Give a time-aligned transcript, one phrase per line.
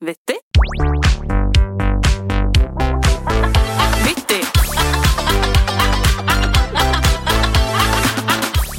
[0.00, 0.36] Vittig.
[4.04, 4.44] Vittig.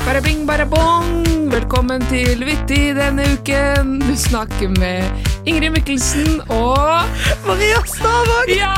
[0.05, 1.51] Bare bing, bare bong!
[1.51, 3.99] Velkommen til Vittig denne uken.
[4.01, 5.05] Du snakker med
[5.45, 7.05] Ingrid Mikkelsen og
[7.45, 8.49] Maria Stavang!
[8.57, 8.73] Ja!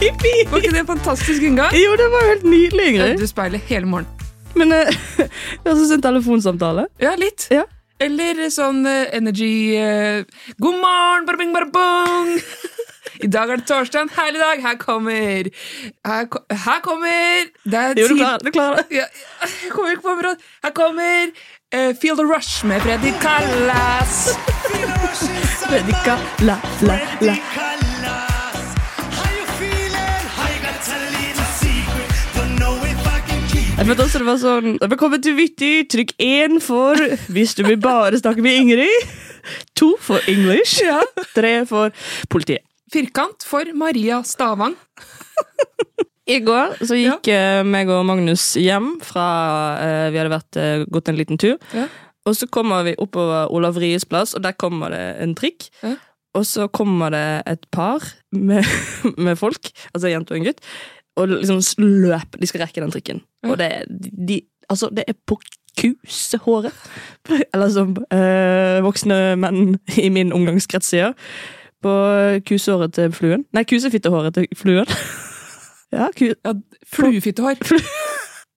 [0.00, 0.34] Jippi!
[0.48, 1.76] Var ikke det en fantastisk inngang?
[1.76, 3.18] Jo, det var helt nydelig, Ingrid.
[3.20, 4.12] Du speiler hele morgenen.
[4.56, 4.72] Men
[5.60, 6.88] vi har var sånn en telefonsamtale.
[7.04, 7.50] Ja, litt.
[7.52, 7.68] Ja.
[8.02, 10.24] Eller sånn eh, energy eh,
[10.60, 12.34] God morgen, bare bing, bong!
[13.24, 14.60] I dag er det torsdag, en herlig dag.
[14.60, 15.48] Her kommer
[16.04, 18.98] Her, ko- her kommer Det er Jo, du tid- klarer, du klarer det.
[18.98, 19.06] Ja,
[19.64, 20.44] jeg kommer ikke på området.
[20.66, 21.32] Her kommer
[21.72, 24.36] eh, Feel the Rush med Freddy Callas.
[25.66, 27.65] Predika, la, la, la.
[33.76, 35.88] Jeg følte også det var sånn Velkommen til Vittig.
[35.92, 36.96] Trykk én for
[37.28, 39.10] hvis du vil bare snakke med Ingrid.
[39.76, 40.78] To for English.
[40.80, 41.02] Ja.
[41.34, 41.92] Tre for
[42.32, 42.64] politiet.
[42.88, 44.78] Firkant for Maria Stavang.
[46.24, 47.60] I går så gikk ja.
[47.68, 49.28] meg og Magnus hjem fra
[49.84, 51.60] eh, Vi hadde vært, eh, gått en liten tur.
[51.76, 51.84] Ja.
[52.26, 55.68] Og så kommer vi oppover Olav Ries plass, og der kommer det en trikk.
[55.84, 55.98] Ja.
[56.36, 58.00] Og så kommer det et par
[58.32, 58.64] med,
[59.28, 60.64] med folk, altså en jente og en gutt,
[61.16, 62.36] og liksom løp.
[62.40, 63.22] De skal rekke den trikken.
[63.44, 63.50] Ja.
[63.52, 63.70] Og det,
[64.28, 65.38] de, altså, det er på
[65.80, 66.72] kusehåret.
[67.54, 71.14] Eller som eh, voksne menn i min omgangskrets sier.
[71.84, 71.92] På
[72.48, 73.44] kusehåret til fluen.
[73.56, 74.88] Nei, kusefittehåret til fluen.
[75.96, 76.54] ja, ku, Ja,
[76.92, 77.58] Fluefittehår.
[77.64, 77.80] Flu-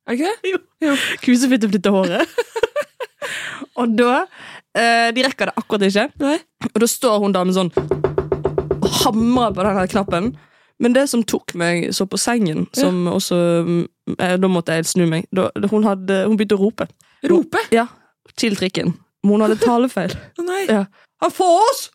[0.09, 0.49] Er det ikke det?
[0.49, 0.57] Jo.
[0.87, 0.93] Jo.
[1.21, 2.31] kusefitteflyttehåret.
[3.77, 4.13] og da
[4.73, 6.07] eh, De rekker det akkurat ikke.
[6.23, 6.37] Nei.
[6.73, 7.69] Og da står hun damen sånn
[8.79, 10.29] og hamrer på den knappen.
[10.79, 13.79] Men det som tok meg så på sengen, som også mm,
[14.15, 15.27] eh, Da måtte jeg snu meg.
[15.35, 16.87] Da, hun, hadde, hun begynte å rope.
[17.27, 17.61] Rope?
[17.75, 17.87] Ja,
[18.39, 18.93] til trikken.
[19.23, 20.15] Men hun hadde talefeil.
[20.39, 20.63] Nei.
[20.69, 20.85] Ja.
[21.23, 21.89] Han får oss!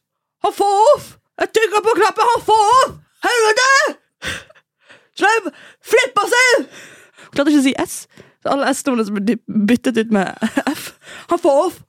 [0.45, 1.15] Han får off!
[1.41, 2.93] Jeg trykker på knappen, han får off!
[3.25, 3.71] Helvete!
[5.17, 5.49] Slipp!
[5.95, 6.67] Flipper seg!
[7.25, 7.97] Hun klarte ikke å si S.
[8.45, 10.29] Så alle S-ene som ble byttet ut med
[10.77, 10.91] F.
[11.33, 11.81] Han får off!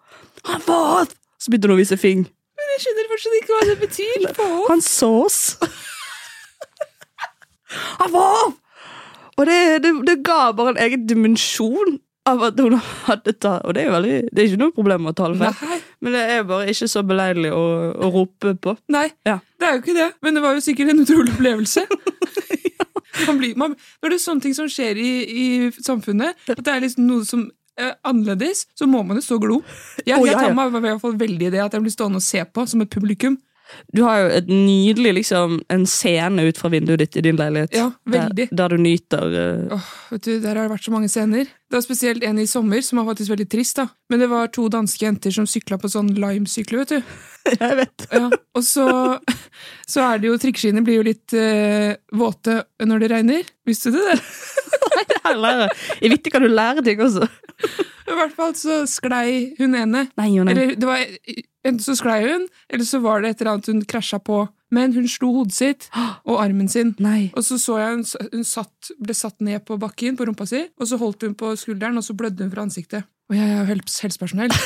[0.48, 1.14] Han får off!
[1.42, 2.24] Så begynte hun å vise fing.
[2.56, 4.26] Men jeg skjønner fortsatt ikke hva det betyr.
[4.72, 5.12] Han så
[8.06, 8.56] oss!
[9.36, 13.76] Og det, det, det ga bare en egen dimensjon av at hun hadde tatt Og
[13.78, 15.82] det er veldig, det er ikke noe problem å tale feil.
[16.02, 17.66] Men det er bare ikke så beleilig å,
[18.00, 18.76] å rope på.
[18.96, 19.40] Nei, Ja.
[19.60, 20.08] det er jo ikke det.
[20.26, 21.86] Men det var jo sikkert en utrolig opplevelse.
[23.28, 26.74] man blir, man, når det er sånne ting som skjer i, i samfunnet, at det
[26.74, 29.60] er liksom noe som er annerledes, så må man jo stå glo.
[30.06, 31.94] Jeg, oh, ja, ja, tar meg i hvert fall veldig i det at jeg blir
[31.94, 33.36] stående og se på som et publikum.
[33.94, 37.74] Du har jo et nydelig liksom, en scene ut fra vinduet ditt i din leilighet.
[37.76, 38.50] Ja, veldig.
[38.52, 39.76] Der, der du nyter uh...
[39.78, 41.50] oh, vet du, Der har det vært så mange scener.
[41.50, 43.80] Det var spesielt en i sommer som var faktisk veldig trist.
[43.82, 43.88] da.
[44.12, 46.84] Men det var to danske jenter som sykla på sånn Lime-sykler.
[46.84, 47.16] vet du.
[47.62, 48.08] Jeg vet.
[48.12, 48.88] Ja, og så,
[49.90, 53.52] så er det jo Trikkeskiene blir jo litt uh, våte når det regner.
[53.68, 54.20] Visste du det?
[55.26, 55.86] Her lærer.
[56.06, 57.26] I Vittig kan du lære ting også.
[58.06, 60.06] I hvert fall så sklei hun ene.
[60.18, 60.52] Nei, nei.
[60.54, 61.04] Eller det var
[61.66, 64.44] Enten så sklei hun, eller så var det et eller annet hun krasja på.
[64.76, 65.88] Men hun slo hodet sitt
[66.30, 66.92] og armen sin.
[67.02, 67.32] Nei.
[67.34, 68.04] Og så så jeg hun,
[68.36, 71.56] hun satt, ble satt ned på bakken på rumpa si, og så holdt hun på
[71.58, 73.08] skulderen, og så blødde hun fra ansiktet.
[73.32, 74.54] Og jeg er jo helse- helsepersonell.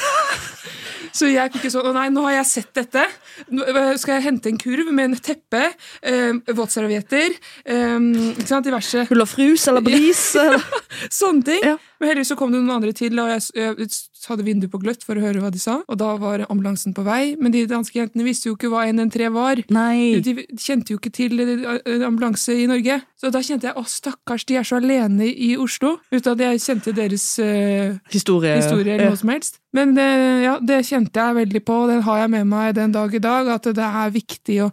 [1.16, 3.02] Så jeg fikk ikke sånn Å nei, nå har jeg sett dette.
[3.50, 3.64] Nå
[3.98, 5.62] skal jeg hente en kurv med en teppe,
[6.06, 7.34] eh, våtservietter,
[7.66, 7.96] eh,
[8.36, 10.22] ikke sant, diverse Hull og frus eller bris.
[11.20, 11.66] Sånne ting.
[11.66, 11.78] Ja.
[12.00, 15.04] Men heldigvis så kom det noen andre til, og jeg, jeg hadde vinduet på gløtt
[15.04, 15.82] for å høre hva de sa.
[15.84, 19.34] Og da var ambulansen på vei, men de danske jentene visste jo ikke hva 113
[19.36, 19.60] var.
[19.76, 20.22] Nei.
[20.24, 23.02] De kjente jo ikke til eh, ambulanse i Norge.
[23.20, 25.98] Så da kjente jeg å stakkars, de er så alene i Oslo.
[26.14, 28.56] Uten at jeg kjente deres eh, Historie.
[28.62, 29.60] historie eller noe som helst.
[29.76, 32.96] Men eh, ja, det kjente jeg veldig på, og den har jeg med meg den
[32.96, 33.52] dag i dag.
[33.60, 34.72] At det er viktig å,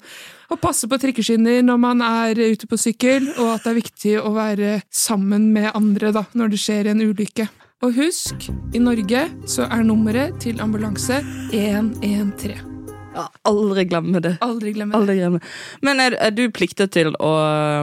[0.50, 4.16] å passe på trikkeskinner når man er ute på sykkel, og at det er viktig
[4.22, 7.48] å være sammen med andre da, når det skjer en ulykke.
[7.84, 11.20] Og husk, i Norge så er nummeret til ambulanse
[11.52, 12.76] 113.
[13.16, 14.36] Ja, aldri glemme det.
[14.44, 15.00] Aldri glemme det.
[15.00, 15.40] Aldri glemme.
[15.84, 17.32] Men er, er du pliktet til å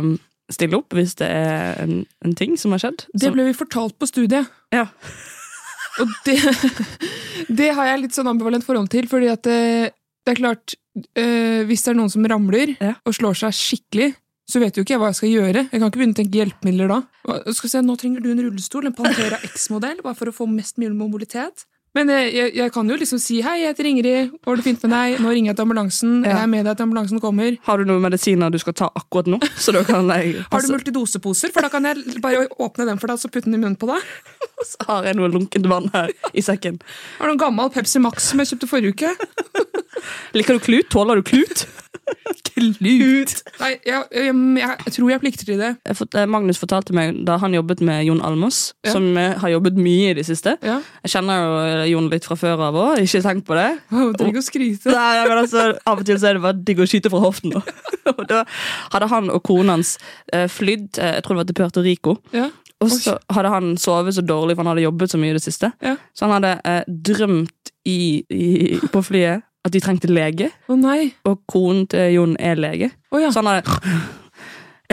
[0.02, 0.16] um,
[0.54, 3.08] stille opp hvis det er en, en ting som har skjedd?
[3.18, 4.50] Det ble vi fortalt på studiet.
[4.74, 4.86] Ja.
[6.02, 6.38] Og det,
[7.62, 9.50] det har jeg litt sånn ambivalent forhold til, fordi at
[10.26, 10.76] det, er klart
[11.18, 12.94] øh, Hvis det er noen som ramler Ja.
[13.06, 14.14] og slår seg skikkelig,
[14.50, 15.62] så vet jo ikke jeg hva jeg skal gjøre.
[15.72, 16.98] Jeg kan ikke begynne å tenke hjelpemidler da.
[17.56, 20.78] Skal se, Nå trenger du en rullestol, en Pantera X-modell, bare for å få mest
[20.78, 21.64] mulig mobilitet.
[21.94, 24.82] Men jeg, jeg, jeg kan jo liksom si 'hei, jeg heter Ingrid, går det fint
[24.84, 26.30] med deg', nå ringer jeg til ambulansen, Ja.
[26.32, 27.58] jeg er med deg til ambulansen kommer.
[27.68, 29.38] Har du noen medisiner du skal ta akkurat nå?
[29.62, 31.54] Så da kan jeg Har du multidoseposer?
[31.54, 33.78] For da kan jeg bare åpne den for deg og så putte den i munnen
[33.78, 34.02] på deg.
[34.66, 36.80] Så har jeg noe lunkent vann her i sekken.
[37.20, 39.12] Har du en gammel Pepsi Max som jeg kjøpte forrige uke?
[40.38, 40.90] Liker du klut?
[40.94, 41.66] Tåler du klut?
[42.54, 43.32] Klut!
[43.60, 45.70] Nei, jeg, jeg, jeg, jeg tror jeg plikter til det.
[45.88, 48.92] Jeg fått- eh, Magnus fortalte meg da han jobbet med Jon Almås, Ja.
[48.92, 50.58] som eh, har jobbet mye i det siste.
[50.62, 50.80] Ja.
[51.06, 53.70] Jeg kjenner jo eh, Jon litt fra før av òg, ikke tenk på det.
[53.90, 54.92] Trenger ikke å skryte.
[54.94, 57.56] Nei, men altså, Av og til så er det bare digg å skyte fra hoften.
[58.14, 58.44] Og da
[58.92, 59.94] hadde han og kona hans
[60.52, 62.18] flydd jeg tror det var til Puerto Rico.
[62.36, 62.50] Ja.
[62.84, 65.44] Og så hadde han sovet så dårlig, for han hadde jobbet så mye i det
[65.46, 65.70] siste.
[65.82, 65.96] Ja.
[66.12, 67.98] Så han hadde eh, drømt i,
[68.28, 71.14] i, på flyet at de trengte lege, Å nei.
[71.26, 72.92] og konen til Jon er lege.
[73.12, 73.30] Oh, ja.
[73.32, 73.64] Så han er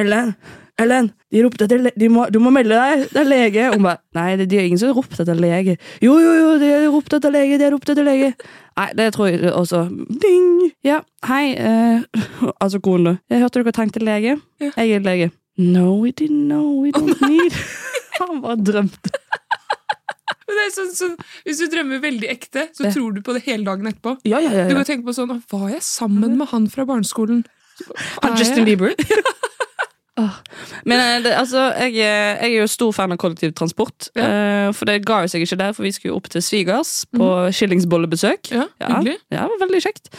[0.00, 0.34] Ellen,
[0.80, 3.64] Ellen, de ropte etter le de må, Du må melde deg, det er lege.
[3.68, 5.74] Og hun bare Nei, det, de er ingen som har ropt etter lege.
[6.00, 8.30] Jo, jo, jo, de har ropt etter lege, de har ropt etter lege.
[8.78, 9.82] Nei, det tror jeg også.
[10.22, 10.70] Ding!
[10.86, 11.42] Ja, hei.
[11.58, 12.22] Eh,
[12.62, 13.16] altså, konen, da.
[13.34, 14.38] Jeg hørte dere trengte lege.
[14.62, 14.70] Ja.
[14.78, 15.30] Jeg er lege.
[15.60, 16.80] No, we didn't know.
[16.80, 17.52] We don't need
[18.20, 19.12] Han bare drømte.
[20.74, 21.14] Sånn, sånn,
[21.46, 22.92] hvis du drømmer veldig ekte, så det.
[22.94, 24.16] tror du på det hele dagen etterpå.
[24.28, 24.66] Ja, ja, ja.
[24.68, 27.44] Du kan tenke på sånn, Var jeg sammen med han fra barneskolen?
[28.22, 28.64] Han Justin?
[28.68, 28.94] Bieber.
[30.84, 34.10] Men eh, det, altså, jeg, eh, jeg er jo stor fan av kollektivtransport.
[34.18, 34.70] Ja.
[34.76, 38.50] for det ga jo seg ikke der, for vi skulle opp til svigers på skillingsbollebesøk.
[38.52, 39.16] Ja, Ja, hyggelig.
[39.32, 40.10] ja, det var veldig kjekt.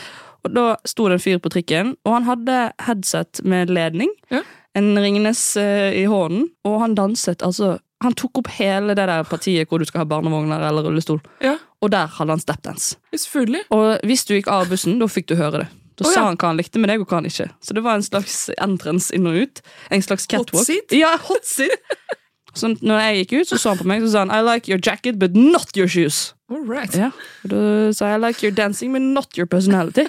[0.42, 4.10] Og da sto det en fyr på trikken, og han hadde headset med ledning.
[4.34, 4.42] Ja.
[4.74, 9.26] En Ringnes eh, i hånden, og han danset altså Han tok opp hele det der
[9.30, 12.98] partiet hvor du skal ha barnevogner eller rullestol, Ja, og der hadde han stepdance.
[13.14, 13.64] selvfølgelig.
[13.74, 15.68] Og hvis du gikk av bussen, da fikk du høre det.
[16.00, 16.26] Da oh, sa ja.
[16.30, 17.50] han hva han likte med deg, og hva han ikke.
[17.62, 19.62] Så det var en slags entrance inn og ut.
[19.94, 20.66] En slags catwalk.
[20.66, 20.94] seat?
[20.98, 21.78] Ja, hot seat.
[22.58, 24.68] Så når jeg gikk ut, så så han på meg så sa han I like
[24.68, 26.34] your jacket, but not your shoes.
[26.52, 26.92] All right.
[26.92, 27.14] Ja.
[27.46, 27.62] Og da
[27.96, 30.04] sa jeg I like your dancing, but not your personality.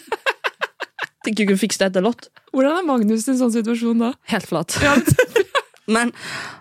[1.22, 2.26] Tenker du kunne fikse dette a lot.
[2.50, 4.10] Hvordan er Magnus i en sånn situasjon da?
[4.32, 4.74] Helt flat.
[4.82, 4.96] Ja,
[5.92, 6.12] Men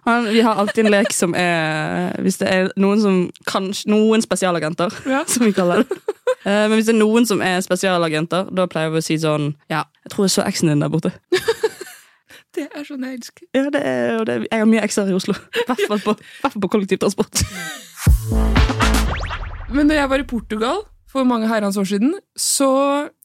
[0.05, 3.19] han, vi har alltid en lek som er Hvis det er noen som
[3.49, 5.23] kanskje, Noen spesialagenter, Ja.
[5.31, 5.99] som vi kaller det.
[6.45, 9.53] Uh, Men hvis det er noen som er spesialagenter, da pleier vi å si sånn
[9.71, 11.13] Ja, jeg tror jeg så eksen din der borte.
[12.55, 13.25] det er så jeg.
[13.55, 15.35] Ja, det er, og det, Jeg har mye ekser i Oslo.
[15.55, 16.15] I hvert fall på,
[16.59, 17.43] på kollektivtransport.
[19.71, 20.81] Men når jeg var i Portugal
[21.11, 22.71] for mange herrens år siden, så,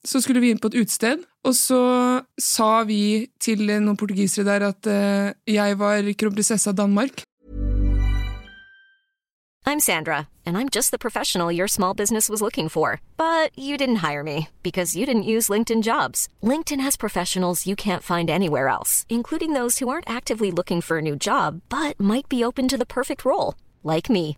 [0.03, 1.81] så skulle vi inn på et utested, og så
[2.41, 7.23] sa vi til noen portugisere der at uh, jeg var kronprinsesse av Danmark.
[9.67, 13.01] I'm Sandra, and I'm just the professional your small business was looking for.
[13.17, 16.29] But you didn't hire me because you didn't use LinkedIn jobs.
[16.41, 20.99] LinkedIn has professionals you can't find anywhere else, including those who aren't actively looking for
[20.99, 24.37] a new job but might be open to the perfect role, like me.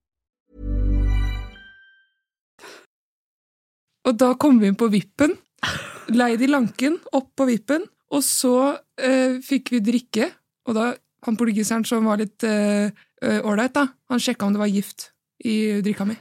[4.11, 5.37] Og da kom vi inn på vippen.
[6.11, 7.85] Leid i Lanken, opp på vippen.
[8.11, 8.55] Og så
[8.99, 10.27] eh, fikk vi drikke.
[10.67, 10.89] Og da,
[11.25, 15.11] han portugiseren som var litt ålreit, eh, han sjekka om det var gift
[15.47, 16.17] i drikka mi.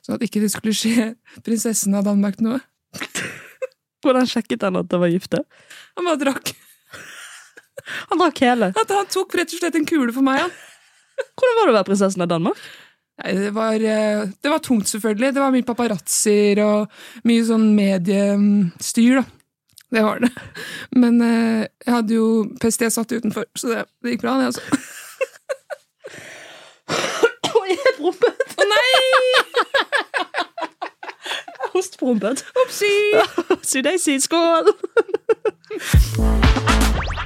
[0.00, 1.12] Sånn at ikke det skulle skje
[1.44, 2.62] prinsessen av Danmark noe.
[4.04, 5.42] Hvordan sjekket han at det var gifte?
[5.98, 6.54] Han bare drakk.
[8.10, 8.72] Han drakk hele.
[8.72, 10.56] At han tok rett og slett en kule for meg, han.
[11.36, 12.60] Hvordan var det å være prinsessen av Danmark?
[13.16, 15.32] Nei, det var, eh, det var tungt, selvfølgelig.
[15.34, 19.24] Det var mye paparazzoer og mye sånn mediestyr, da.
[19.96, 20.32] Det var det.
[20.98, 22.26] Men eh, jeg hadde jo
[22.60, 24.64] PST satt utenfor, så det, det gikk bra, det, altså.
[27.56, 28.56] Oi, jeg prompet!
[28.60, 28.92] Å nei!
[31.72, 32.44] Hostprompet.
[32.64, 32.92] Opsi!
[33.64, 34.70] Sudeisi, skål!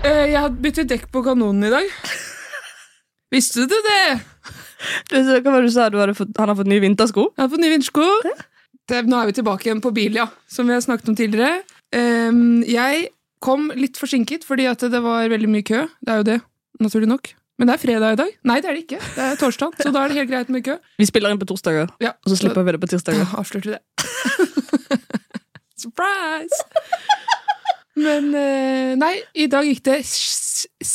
[0.00, 1.90] Eh, jeg hadde byttet dekk på kanonen i dag.
[3.34, 4.04] Visste du det?
[5.10, 5.88] Du, Hva var det du sa?
[5.92, 7.30] Du fått, han har fått nye vintersko?
[7.36, 8.06] Han har fått nye vintersko.
[8.90, 11.60] Det, nå er vi tilbake igjen på bil, ja, som vi har snakket om tidligere.
[11.94, 13.10] Um, jeg
[13.42, 15.84] kom litt forsinket fordi at det var veldig mye kø.
[16.00, 16.40] Det er jo det
[16.82, 17.32] naturlig nok.
[17.60, 18.36] Men det er fredag i dag.
[18.48, 18.98] Nei, det er det ikke.
[19.14, 20.78] Det er torsdag, så da er det helt greit med kø.
[20.96, 23.26] Vi spiller inn på torsdager, Ja, og så slipper vi det på tirsdager.
[23.28, 23.82] Da avslørte vi det.
[25.82, 26.62] Surprise!
[28.00, 29.98] Men eh, nei, i dag gikk det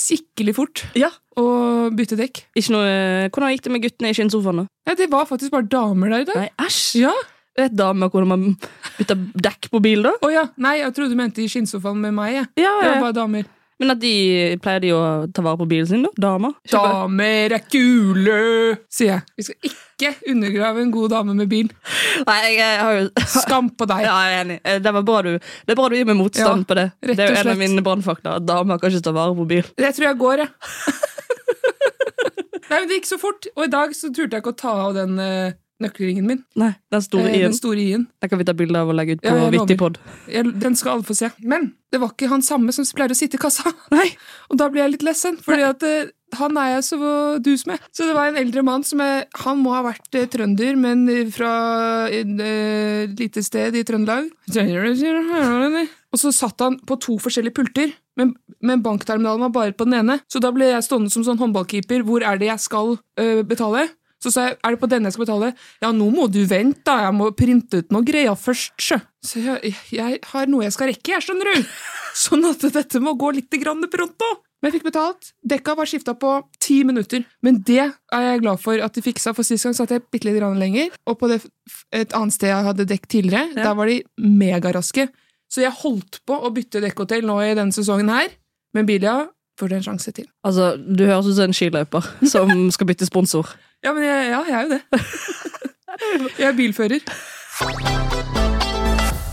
[0.05, 1.09] skikkelig fort Ja.
[1.37, 2.43] å bytte dekk.
[2.55, 4.67] Ikke noe, hvordan gikk det med guttene i skinnsofaen?
[4.87, 6.35] Ja, det var faktisk bare damer der i dag.
[6.43, 7.01] Nei, æsj!
[7.05, 7.13] Ja.
[7.55, 8.41] Vet damer hvordan man
[8.97, 9.15] bytter
[9.47, 10.11] dekk på bil, da?
[10.21, 10.41] Oh, ja.
[10.59, 12.33] Nei, jeg trodde du mente i skinnsofaen med meg.
[12.35, 12.47] Jeg.
[12.65, 13.45] Ja, Det var bare damer.
[13.75, 14.11] Men at de
[14.63, 14.99] pleier de å
[15.35, 16.11] ta vare på bilen sin, da?
[16.29, 16.53] Damer?
[16.71, 18.35] Damer er kule,
[18.87, 19.25] sier jeg.
[19.35, 21.67] Vi skal ikke undergrave en god dame med bil.
[22.27, 23.09] Nei, jeg, jeg har jo
[23.41, 24.05] Skam på deg.
[24.07, 24.57] Ja, jeg er enig.
[24.63, 26.87] Eh, Det, var bra du, det er bra du gir meg motstand Ja, på det.
[27.03, 28.37] rett Det er jo en av mine brannfakta.
[28.47, 29.67] Damer kan ikke ta vare på bil.
[29.75, 30.55] Det tror jeg går, jeg.
[32.65, 34.71] Nei, men Det gikk så fort, og i dag så turte jeg ikke å ta
[34.87, 35.51] av den eh,
[35.83, 36.43] nøkkelringen min.
[36.55, 37.51] Nei, Den store Eh, i-en.
[37.51, 38.07] den.
[38.21, 39.49] Den kan vi ta bilde av og legge ut på Ja.
[39.51, 39.97] Vittipod.
[40.27, 41.31] Den skal alle få se.
[41.43, 43.73] Men det var ikke han samme som pleier å sitte i kassa.
[43.91, 44.15] Nei.
[44.49, 47.79] Og da ble jeg litt lessen, fordi at eh, han er jeg så dus med.
[47.91, 51.05] Så det var en eldre mann som jeg, Han må ha vært eh, trønder, men
[51.31, 54.31] fra et eh, lite sted i Trøndelag.
[56.15, 59.97] Og så satt han på to forskjellige pulter, men, men bankterminalen var bare på den
[59.99, 60.21] ene.
[60.31, 62.05] Så da ble jeg stående som sånn håndballkeeper.
[62.07, 63.89] Hvor er det jeg skal eh, betale?
[64.23, 65.49] Så sa jeg, er det på denne jeg skal betale?
[65.83, 66.95] Ja, nå må du vente, da.
[67.07, 68.97] Jeg må printe ut noe greier først, sjø.
[69.25, 71.69] Så jeg, jeg har noe jeg skal rekke, jeg, skjønner du.
[72.25, 74.31] Sånn at dette må gå litt grann pronto.
[74.63, 75.27] Men jeg fikk betalt.
[75.45, 76.31] Dekka var skifta på
[76.63, 77.21] ti minutter.
[77.45, 80.25] Men det er jeg glad for at de fiksa, for sist gang satt jeg bitte
[80.31, 80.95] litt lenger.
[81.05, 81.41] Og på det,
[81.93, 83.67] et annet sted jeg hadde dekk tidligere, Ja.
[83.67, 85.09] der var de megaraske.
[85.51, 88.31] Så jeg holdt på å bytte dekkhotell nå i denne sesongen her,
[88.73, 89.27] men Bilia
[89.59, 90.25] får du en sjanse til.
[90.43, 93.45] Altså, Du høres ut som en skiløper som skal bytte sponsor.
[93.85, 94.81] Ja, men jeg, ja, jeg er jo det.
[96.39, 97.03] jeg er bilfører.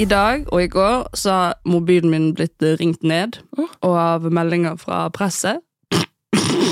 [0.00, 3.70] I dag og i går så har mobilen min blitt ringt ned oh.
[3.80, 5.64] og av meldinger fra presset.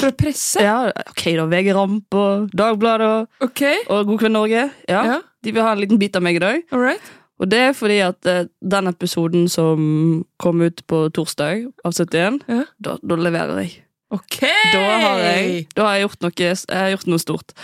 [0.01, 0.61] Fra presse?
[0.61, 3.81] Ja, ok da, VG Ramp og Dagbladet og, okay.
[3.89, 4.69] og God kveld Norge.
[4.89, 5.19] Ja, Ja.
[5.41, 6.61] De vil ha en liten bit av meg i dag.
[6.77, 7.13] Alright.
[7.41, 12.43] Og det er fordi at eh, den episoden som kom ut på torsdag av 71,
[12.45, 12.67] Ja.
[12.77, 13.79] da, da leverer jeg.
[14.11, 14.41] Ok!
[14.73, 17.55] Da har jeg, da har jeg, gjort, noe, jeg har gjort noe stort.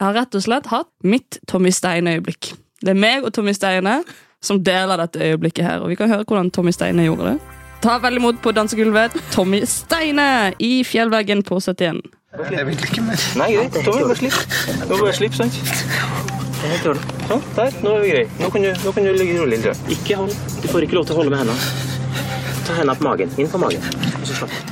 [0.00, 2.54] Jeg har rett og slett hatt mitt Tommy Steine-øyeblikk.
[2.80, 4.00] Det er meg og Tommy Steine
[4.40, 7.58] som deler dette øyeblikket her, og vi kan høre hvordan Tommy Steine gjorde det.
[7.84, 12.00] Ta vel imot på dansegulvet Tommy Steine i Fjellveggen på 71.
[12.52, 13.20] Jeg vil ikke mer.
[13.36, 13.78] Nei, greit.
[13.84, 14.40] Tommy, bare slipp.
[14.86, 15.60] Du må bare slippe, sant?
[16.80, 17.78] Sånn, der.
[17.84, 18.26] Nå er vi greie.
[18.40, 19.60] Nå kan du, nå kan du ligge rolig.
[19.92, 20.36] Ikke hold.
[20.60, 22.20] Du får ikke lov til å holde med hendene.
[22.68, 23.32] Ta hendene på magen.
[23.40, 23.88] Inn på magen.
[24.20, 24.69] Og så slapp.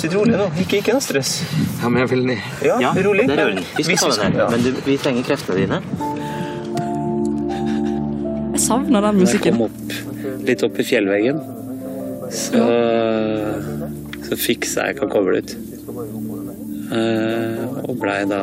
[0.00, 0.46] Sitt rolig nå.
[0.62, 1.34] Ikke, ikke noe stress.
[1.82, 2.44] Ja, men jeg vil ned.
[2.64, 3.26] Ja, rolig.
[3.28, 3.66] der er den.
[3.76, 4.46] Vi skal ta den her, ja.
[4.54, 5.80] men du, vi trenger kreftene dine.
[8.54, 9.44] Jeg savner den musikken.
[9.44, 11.42] jeg kom opp, litt opp i fjellveggen,
[12.32, 12.64] så,
[14.24, 15.54] så fiksa jeg ikke å koble ut.
[16.90, 18.40] Uh, og blei da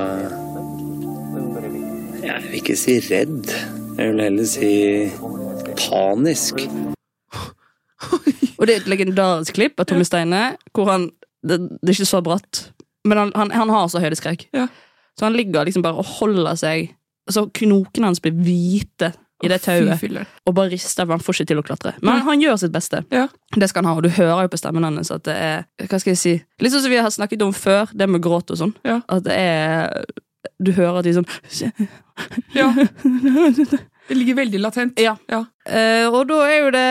[2.24, 3.50] Jeg vil ikke si redd.
[3.98, 4.74] Jeg vil heller si
[5.88, 6.62] panisk.
[8.58, 10.42] Og det er et legendarisk klipp av Tommy Steine,
[10.74, 11.10] hvor han
[11.46, 12.64] Det, det er ikke så bratt,
[13.08, 14.48] men han, han, han har så høydeskrekk.
[14.56, 14.68] Ja.
[15.18, 16.92] Så han ligger liksom bare og holder seg
[17.32, 19.10] Så knokene hans blir hvite
[19.44, 20.04] i det tauet.
[20.48, 21.92] Og bare rister, for han får ikke til å klatre.
[22.02, 23.04] Men han gjør sitt beste.
[23.14, 23.28] Ja.
[23.54, 26.00] Det skal han ha, og du hører jo på stemmen hans at det er Hva
[26.02, 26.34] skal jeg si?
[26.64, 28.74] Litt sånn som vi har snakket om før, det med gråt og sånn.
[28.88, 29.02] Ja.
[29.12, 30.08] At det er
[30.64, 31.30] Du hører at de sånn
[32.56, 32.72] Ja.
[34.08, 35.00] Det ligger veldig latent.
[35.02, 35.16] Ja.
[35.32, 35.44] Ja.
[35.68, 36.88] Uh, og da er jo det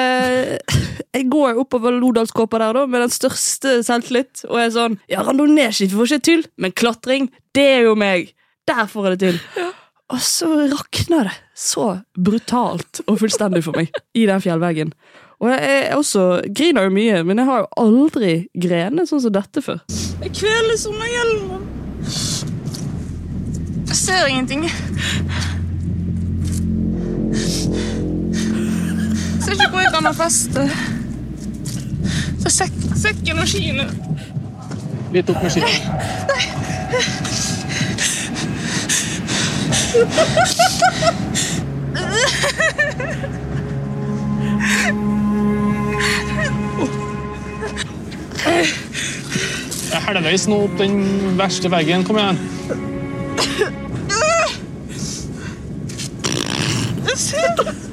[1.17, 5.23] Jeg går jo oppover Lodalskåpa der da med den største selvtillit og er sånn Ja,
[5.25, 8.35] randonee-ski får ikke til, men klatring, det er jo meg.
[8.69, 9.71] Der får jeg det til.
[10.13, 14.93] Og så rakner det så brutalt og fullstendig for meg i den fjellveggen.
[15.41, 16.23] Og jeg jeg også
[16.57, 19.83] griner jo mye, men jeg har jo aldri grenet sånn som dette før.
[20.23, 21.67] Jeg kveles under hjelmen.
[23.87, 24.69] Jeg ser ingenting.
[29.47, 30.62] Ser ikke hvor jeg kan ha feste.
[32.43, 33.85] Så sek sekken og skiene
[35.15, 35.71] Litt opp med skiene.
[49.87, 50.99] Jeg er halvveis nå opp den
[51.38, 52.03] verste veggen.
[52.11, 52.38] Kom igjen.
[57.07, 57.86] Det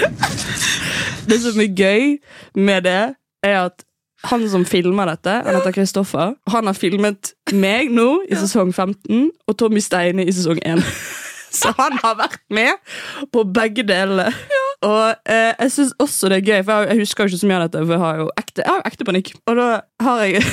[1.44, 2.18] som er gøy
[2.54, 3.14] med det,
[3.46, 3.84] er at
[4.28, 9.30] han som filmer dette, han heter Kristoffer, han har filmet meg nå i sesong 15
[9.48, 10.82] og Tommy Steine i sesong 1.
[11.60, 12.76] Så han har vært med
[13.34, 14.28] på begge delene.
[14.86, 17.48] Og eh, jeg syns også det er gøy, for jeg, jeg husker jo ikke så
[17.50, 19.32] mye av dette, for jeg har jo ekte, jeg har jo ekte panikk.
[19.46, 19.68] Og da
[20.06, 20.44] har jeg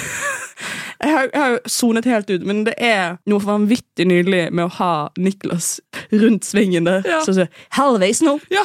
[0.97, 4.65] Jeg har, jeg har jo sonet helt ut, men det er noe vanvittig nydelig med
[4.65, 5.75] å ha Niklas
[6.09, 7.05] rundt svingen der.
[7.05, 7.19] Ja.
[7.21, 8.39] Så sier 'helveis nå.
[8.49, 8.63] Ja.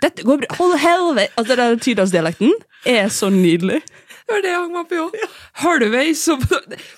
[0.00, 0.56] Dette går bra.
[0.56, 1.34] Hold halvveis.
[1.36, 2.54] Altså, den tydalsdialekten
[2.88, 3.82] er så nydelig.
[4.30, 5.16] Var det jeg hang meg opp i òg.
[5.60, 6.22] Halvveis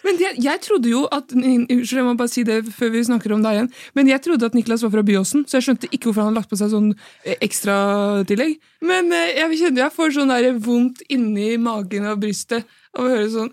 [0.04, 3.34] Men jeg, jeg trodde jo at Unnskyld, jeg må bare si det før vi snakker
[3.34, 3.70] om deg igjen.
[3.96, 6.42] Men jeg trodde at Niklas var fra Byåsen, så jeg skjønte ikke hvorfor han hadde
[6.42, 6.92] lagt på seg sånn
[7.24, 8.58] eh, ekstratillegg.
[8.84, 13.10] Men eh, jeg kjenner jeg får sånn der vondt inni magen og brystet av å
[13.14, 13.52] høre sånn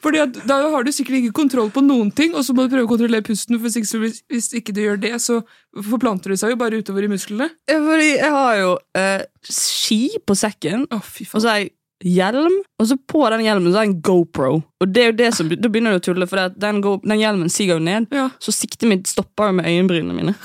[0.00, 2.72] Fordi at Da har du sikkert ikke kontroll på noen ting, og så må du
[2.72, 3.58] prøve å kontrollere pusten.
[3.60, 5.40] For hvis, hvis, ikke du gjør det, så
[5.76, 7.50] forplanter det seg jo bare utover i musklene.
[7.70, 12.54] Ja, Fordi jeg har jo eh, ski på sekken, oh, og så har jeg hjelm,
[12.80, 14.52] og så på den hjelmen så har jeg en GoPro.
[14.80, 17.20] Og det er jo det som, Da begynner du å tulle, for den, Go, den
[17.20, 18.08] hjelmen siger jo ned.
[18.14, 18.30] Ja.
[18.40, 20.36] Så siktet mitt stopper jo med øyenbrynene mine.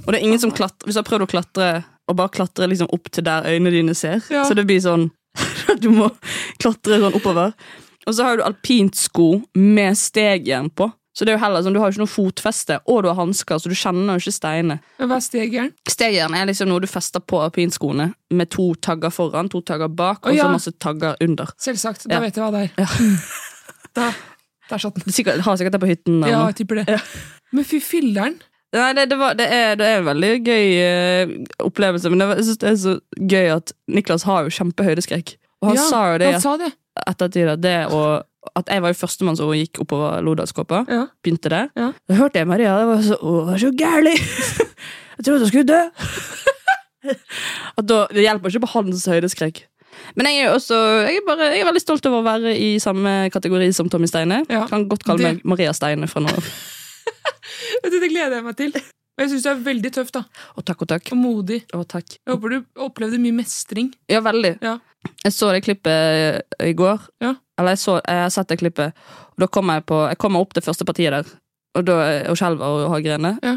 [0.00, 1.72] Og det er ingen som klatrer Hvis jeg har prøvd å klatre
[2.10, 4.42] og bare klatre liksom opp til der øynene dine ser, Ja.
[4.44, 5.10] så det blir sånn
[5.82, 6.10] du må
[6.62, 7.52] klatre sånn oppover.
[8.06, 10.88] Og så har du alpintsko med stegjern på.
[11.14, 13.58] Så det er jo heller sånn, Du har ikke noe fotfeste, og du har hansker,
[13.60, 14.78] så du kjenner jo ikke steinene.
[14.96, 15.68] Hva er stegjern?
[15.92, 20.24] Stegjern er liksom noe du fester på alpinskoene med to tagger foran, to tagger bak,
[20.24, 21.52] Å, og så masse tagger under.
[21.60, 22.06] Selvsagt.
[22.08, 22.20] Da Ja.
[22.24, 22.72] vet jeg hva det er.
[22.80, 22.88] Ja.
[23.92, 24.06] Da,
[24.70, 25.04] der satt den.
[25.04, 26.14] Det er sikkert, har sikkert det på hytten.
[26.22, 26.96] eller Ja, jeg tipper det.
[27.52, 28.38] Men fy filleren.
[28.72, 31.32] Nei, det, det, var, det, er, det er en veldig gøy uh,
[31.66, 35.34] opplevelse, men det, var- jeg synes det er så gøy at Niklas har jo kjempehøydeskrekk.
[35.62, 36.72] Og han Ja, sa jo det sa det.
[37.06, 38.26] ettertid, at det og
[38.58, 40.80] at jeg var jo førstemann som gikk oppover Lodalskåpa.
[40.90, 41.04] Ja.
[41.22, 41.60] Begynte det.
[41.78, 41.92] Ja.
[42.10, 44.16] Da hørte jeg Maria, det var så, å, det var så gærlig!
[45.16, 45.82] jeg trodde hun skulle dø!
[47.78, 49.62] at da, det hjelper ikke på hans høydeskrekk.
[50.18, 50.76] Men jeg er også
[51.06, 54.08] jeg er, bare, jeg er veldig stolt over å være i samme kategori som Tommy
[54.10, 54.42] Steine.
[54.50, 56.50] Ja, Kan godt kalle det- meg Maria Steine fra nå av.
[57.82, 58.74] Det gleder jeg meg til.
[59.20, 60.22] Jeg syns det er veldig tøft da,
[60.56, 61.10] Og takk og takk.
[61.12, 61.60] og modig.
[61.76, 62.14] Og takk.
[62.16, 63.90] Jeg håper du opplevde mye mestring.
[64.10, 64.54] Ja, veldig.
[64.64, 64.78] Ja.
[65.24, 67.02] Jeg så det klippet i går.
[67.20, 67.34] Ja.
[67.58, 68.96] Eller jeg, så, jeg har sett det klippet,
[69.34, 71.28] og da kommer jeg på Jeg kommer opp det første partiet der,
[71.76, 71.96] og da
[72.32, 73.36] og skjelver og har grener.
[73.44, 73.56] Ja.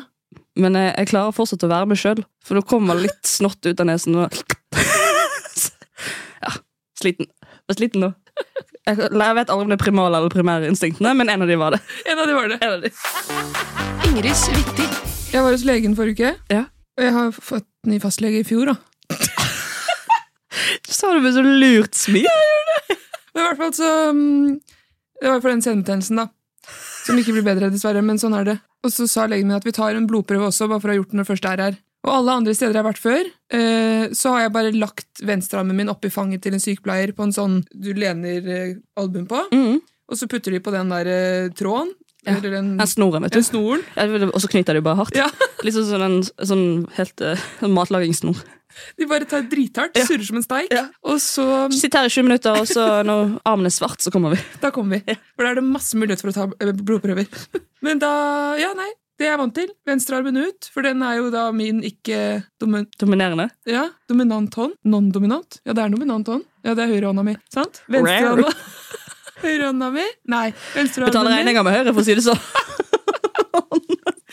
[0.59, 3.79] Men jeg, jeg klarer fortsatt å være meg sjøl, for det kommer litt snott ut
[3.79, 4.15] av nesen.
[4.19, 4.27] Og
[6.43, 6.53] ja,
[6.99, 7.31] sliten.
[7.31, 8.11] Jeg er sliten nå.
[8.85, 11.57] Jeg, jeg vet aldri om det er primale eller primære instinktene, men en av de
[11.57, 11.81] var det.
[12.11, 12.59] En av de var det.
[12.61, 12.93] En av de.
[14.11, 15.14] Ingrid Svitti.
[15.33, 16.63] Jeg var hos legen forrige uke, Ja.
[16.97, 18.71] og jeg har fått ny fastlege i fjor.
[18.71, 18.75] da.
[20.85, 22.27] Du sa det med så lurt smil.
[23.35, 24.59] Men i hvert fall så mm,
[25.21, 26.27] Det var for den senebetennelsen, da.
[27.05, 28.55] Som ikke blir bedre, dessverre, men sånn er det.
[28.85, 30.97] Og så sa legen min at vi tar en blodprøve også, bare for å ha
[30.99, 31.77] gjort den når først er her.
[32.05, 35.75] Og alle andre steder jeg har vært før, eh, så har jeg bare lagt venstrearmen
[35.75, 39.81] min oppi fanget til en sykepleier på en sånn du lener eh, albuen på, Mm.
[39.81, 41.91] og så putter de på den der eh, tråden,
[42.25, 43.47] Ja, den, Den snoren, vet den du.
[43.47, 43.83] snoren.
[43.95, 45.15] Ja, Og så knyter de bare hardt.
[45.17, 45.29] Ja,
[45.65, 46.65] Litt sånn en sånn
[46.97, 47.37] helt uh,
[47.69, 48.41] matlagingssnor.
[48.99, 50.03] De bare tar drithardt, Ja.
[50.03, 50.73] surrer som en steik,
[51.07, 54.35] og så Sitt her i 20 minutter, og så når armen er svart, så kommer
[54.35, 54.41] vi.
[54.59, 55.15] Da kommer vi.
[55.37, 57.25] For da er det masse mulighet for å ta eh, blodprøver.
[57.85, 58.11] Men da
[58.59, 58.91] Ja, nei.
[59.15, 59.69] Det er jeg vant til.
[59.87, 62.17] Venstrearmen ut, for den er jo da min ikke
[62.59, 63.45] domin Dominerende.
[63.65, 64.73] ja, dominant hånd.
[64.83, 65.61] Non-dominant.
[65.63, 66.43] Ja, det er dominant hånd.
[66.67, 67.37] Ja, det er høyrehånda mi.
[67.47, 67.79] Sant?
[67.87, 68.51] Venstrehånda
[69.45, 70.05] Høyrehånda mi?
[70.33, 72.41] Nei, Betaler regninga med høyre, for å si det sånn.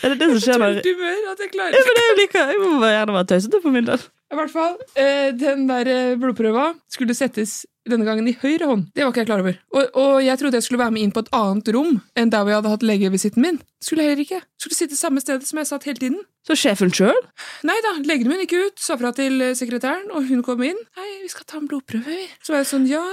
[0.03, 0.79] er det det som skjer der?
[0.87, 4.01] Humør at jeg klarer er jo like, Jeg må gjerne være tøysete for min del.
[4.33, 8.85] I hvert fall, eh, Den der eh, blodprøva skulle settes denne gangen i høyre hånd.
[8.95, 9.57] Det var ikke jeg klar over.
[9.75, 12.45] Og, og jeg trodde jeg skulle være med inn på et annet rom enn der
[12.45, 13.59] hvor jeg hadde hatt legevisitten min.
[13.83, 14.39] Skulle jeg heller ikke.
[14.61, 16.21] Skulle sitte samme sted som jeg satt hele tiden.
[16.47, 17.19] Så sjefen sjøl?
[17.67, 20.79] Nei da, legen min gikk ut, sa fra til eh, sekretæren, og hun kom inn.
[20.97, 22.25] Hei, vi skal ta en blodprøve, vi.
[22.43, 23.03] Så var jeg sånn, ja,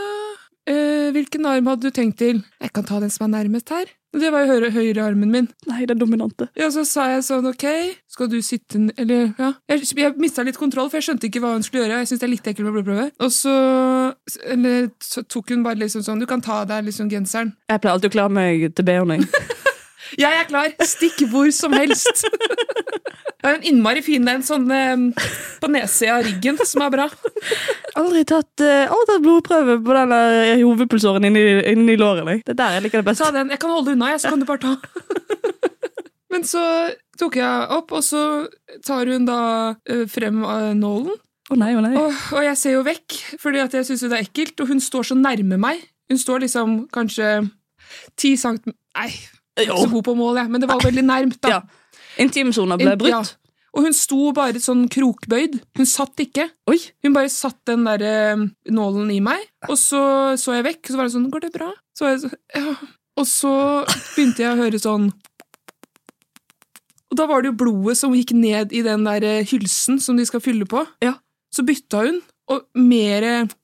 [0.70, 2.42] eh, hvilken arm hadde du tenkt til?
[2.62, 3.90] Jeg kan ta den som er nærmest her.
[4.10, 5.46] Det var jo høyre, høyre armen min.
[5.70, 6.48] Nei, den dominante.
[6.58, 7.62] Ja, så sa jeg sånn, ok,
[8.10, 9.52] skal du sitte, n- eller, ja.
[9.70, 12.00] Jeg, jeg mistet litt kontroll, for jeg skjønte ikke hva hun skulle gjøre.
[12.02, 13.06] Jeg synes det er litt ekkelt med blodprøve.
[13.22, 13.54] Og så,
[14.50, 17.54] eller, så tok hun bare liksom sånn, du kan ta av deg liksom genseren.
[17.70, 18.90] Jeg pleier alltid å klare meg til.
[18.90, 19.28] Jeg
[20.18, 20.74] er klar!
[20.86, 22.24] Stikk hvor som helst!
[23.40, 25.04] Jeg har en innmari fin en sånn eh,
[25.62, 27.06] på nedsida av ryggen som er bra.
[27.96, 32.28] Aldri tatt, uh, aldri tatt blodprøve på den der hovedpulsåren inni, inni låret.
[32.28, 32.42] jeg.
[32.44, 33.24] Det er der jeg liker det best.
[33.24, 33.54] Ta den.
[33.54, 34.74] Jeg kan holde unna, jeg, så kan du bare ta.
[36.30, 36.62] Men så
[37.20, 38.22] tok jeg opp, og så
[38.86, 39.40] tar hun da
[39.88, 41.16] eh, frem eh, nålen.
[41.50, 41.96] Å nei, å nei.
[41.98, 44.54] Og, og jeg ser jo vekk, fordi at jeg syns det er ekkelt.
[44.62, 45.82] Og hun står så nærme meg.
[46.10, 47.40] Hun står liksom kanskje
[48.20, 51.38] ti centimeter Nei, jeg ikke så god på mål, jeg, men det var veldig nærmt.
[51.42, 51.48] da.
[51.58, 51.60] Ja.
[52.22, 53.12] Intimsona ble brutt.
[53.14, 53.22] ja.
[53.70, 55.60] Og hun sto bare sånn krokbøyd.
[55.78, 56.48] Hun satt ikke.
[56.66, 56.74] Oi!
[57.06, 58.40] Hun bare satt den der eh,
[58.74, 60.00] nålen i meg, og så
[60.40, 61.68] så jeg vekk, og så var det sånn Går det bra?
[61.94, 62.74] Så var jeg så, ja.
[63.20, 63.52] Og så
[64.16, 65.06] begynte jeg å høre sånn
[67.10, 70.18] Og da var det jo blodet som gikk ned i den der eh, hylsen som
[70.18, 70.82] de skal fylle på.
[71.06, 71.16] Ja.
[71.54, 72.20] Så bytta hun,
[72.50, 73.54] og mer eh,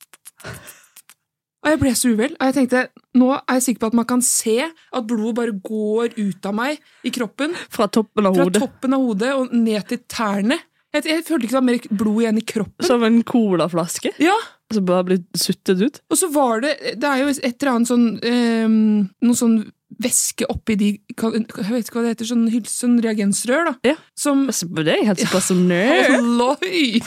[1.66, 2.36] Og jeg ble så uvel.
[2.38, 2.84] Og jeg tenkte,
[3.18, 6.54] nå er jeg sikker på at man kan se at blodet bare går ut av
[6.54, 7.56] meg i kroppen.
[7.74, 8.62] Fra toppen av Fra hodet.
[8.62, 10.60] toppen av hodet og ned til tærne.
[10.94, 12.86] Jeg, jeg følte ikke det var mer blod igjen i kroppen.
[12.86, 14.36] Som en colaflaske Ja,
[14.72, 15.98] som bare har blitt suttet ut.
[16.08, 16.70] Og så var det
[17.02, 18.78] Det er jo et eller annet sånn ehm,
[19.26, 19.58] Noe sånn
[20.02, 22.28] væske oppi de Jeg vet ikke hva det heter.
[22.32, 23.74] Sånn, hyls- sånn reagensrør, da.
[23.92, 23.96] Ja.
[24.18, 25.62] Som Det er helt såpass som.
[25.70, 27.00] Halloi!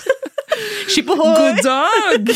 [0.89, 1.05] Skip!
[1.07, 2.31] God dag!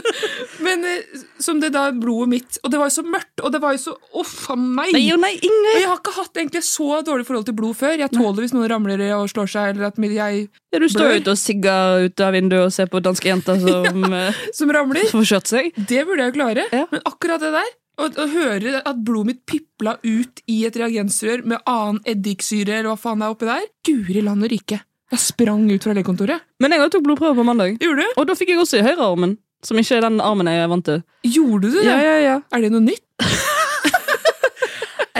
[0.64, 3.60] Men eh, som det da blodet mitt Og det var jo så mørkt, og det
[3.62, 4.90] var jo så Uff a meg!
[4.96, 7.94] Nei, nei, Og jeg har ikke hatt egentlig så dårlig forhold til blod før.
[8.00, 11.20] Jeg tåler hvis noen ramler og slår seg, eller at jeg Ja, du står jo
[11.24, 14.24] ute og sigger ut av vinduet og ser på danske jenter som ja,
[14.56, 15.06] som ramler.
[15.12, 15.70] får kjørt seg.
[15.76, 16.66] Det burde jeg jo klare.
[16.74, 16.86] Ja.
[16.92, 17.70] Men akkurat det der,
[18.00, 22.92] å, og høre at blodet mitt pipla ut i et reagensrør med annen eddiksyre, eller
[22.94, 24.80] hva faen det er oppi der Guri land og rike.
[25.10, 26.44] Jeg sprang ut fra legekontoret.
[26.62, 28.18] Men jeg tok blodprøve på mandag, Gjorde du?
[28.20, 29.36] og da fikk jeg også i høyrearmen.
[29.66, 31.02] Som ikke er den armen jeg er vant til.
[31.28, 31.82] Gjorde du det?
[31.84, 32.36] Ja, ja, ja.
[32.54, 33.02] Er det noe nytt?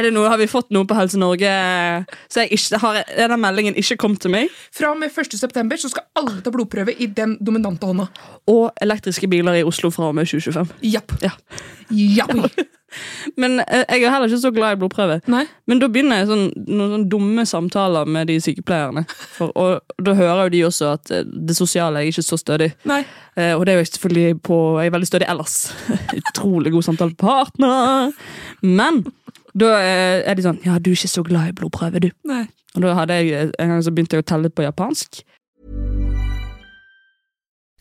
[0.00, 1.50] Er det noe, har vi fått noe på Helse Norge?
[2.32, 4.48] Så jeg ikke, har er den meldingen ikke kommet til meg?
[4.72, 5.36] Fra og med 1.
[5.36, 8.08] september så skal alle ta blodprøve i den dominante hånda.
[8.48, 10.72] Og elektriske biler i Oslo fra og med 2025.
[10.88, 11.18] Japp.
[11.20, 11.36] Ja.
[11.92, 12.48] Japp.
[13.36, 15.20] Men eh, jeg er heller ikke så glad i blodprøve.
[15.30, 15.44] Nei.
[15.68, 19.04] Men da begynner jeg sånn, noen sånn dumme samtaler med de sykepleierne.
[19.36, 22.72] For, og da hører jo de også at eh, det sosiale er ikke så stødig.
[22.88, 23.02] Nei.
[23.36, 25.56] Eh, og det er jo selvfølgelig på Jeg er veldig stødig ellers.
[26.22, 28.16] Utrolig god samtalepartner.
[28.64, 29.04] Men
[29.54, 32.10] da eh, er de sånn Ja, du er ikke så glad i blodprøve, du.
[32.28, 32.46] Nei.
[32.76, 35.22] Og da hadde jeg eh, en gang så begynte jeg å telle på japansk.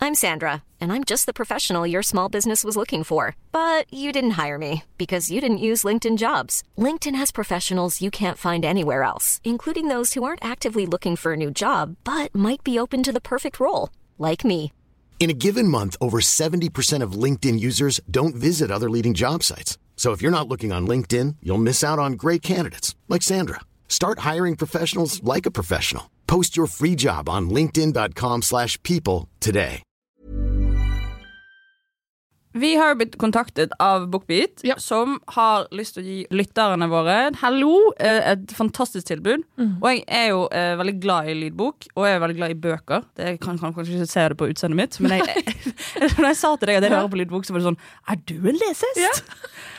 [0.02, 3.36] I'm Sandra, and I'm just the professional your small business was looking for.
[3.52, 6.64] But you didn't hire me because you didn't use LinkedIn jobs.
[6.78, 11.34] LinkedIn has professionals you can't find anywhere else, including those who aren't actively looking for
[11.34, 14.72] a new job but might be open to the perfect role, like me.
[15.20, 19.78] In a given month, over 70% of LinkedIn users don't visit other leading job sites.
[20.00, 23.60] So if you're not looking on LinkedIn, you'll miss out on great candidates like Sandra.
[23.90, 26.04] Start hiring professionals like a professional.
[26.26, 29.82] Post your free job on linkedin.com/people today.
[32.54, 34.76] Vi har blitt kontaktet av Bookbeat, Ja.
[34.78, 39.44] som har lyst til å gi lytterne våre Hallo, eh, et fantastisk tilbud.
[39.82, 42.60] Og jeg er jo eh, veldig glad i lydbok, og jeg er veldig glad i
[42.60, 43.04] bøker.
[43.16, 45.28] Det jeg kan, kan kanskje ikke se det på utseendet mitt, men jeg,
[46.18, 48.16] når jeg sa til deg at jeg hører på lydbok, så var det sånn Er
[48.26, 49.24] du en lesehest?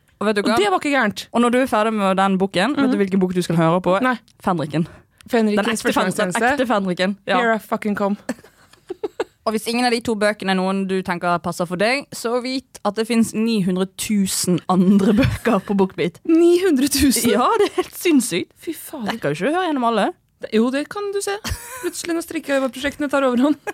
[0.21, 1.25] Og vet du Og det var ikke gærent.
[1.33, 3.81] Og når du er ferdig med den boken, vet du hvilken bok du skal høre
[3.81, 3.97] på?
[4.05, 4.19] Nei.
[4.45, 4.85] Fenriken.
[5.25, 7.17] Fenriken Den ekte, fen, den ekte Fenriken.
[7.25, 7.41] Ja.
[7.41, 8.17] Here I fucking come.
[9.45, 12.35] Og hvis ingen av de to bøkene er noen du tenker passer for deg, så
[12.43, 16.21] vit at det fins 900 000 andre bøker på Bookbeat.
[16.29, 17.31] 900 000!
[17.33, 18.53] Ja, det er helt sinnssykt.
[18.61, 19.09] Fy faen.
[19.17, 20.11] Kan jo ikke høre gjennom alle.
[20.53, 21.33] Jo, det kan du se.
[21.81, 23.57] Plutselig når strikkeprosjektene tar overhånd.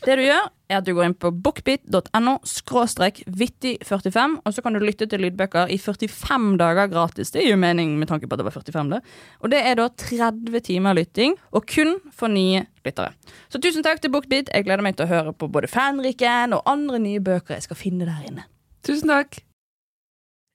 [0.00, 4.76] Det du gjør, er at du går inn på bookbit.no skråstrek vittig45, og så kan
[4.76, 7.32] du lytte til lydbøker i 45 dager gratis.
[7.34, 9.00] Det gir jo mening med tanke på at det var 45, det.
[9.42, 13.12] Og det er da 30 timer lytting, og kun for nye lyttere.
[13.52, 14.48] Så tusen takk til Bookbit.
[14.54, 17.78] Jeg gleder meg til å høre på både Fanriken og andre nye bøker jeg skal
[17.82, 18.46] finne der inne.
[18.86, 19.42] Tusen takk.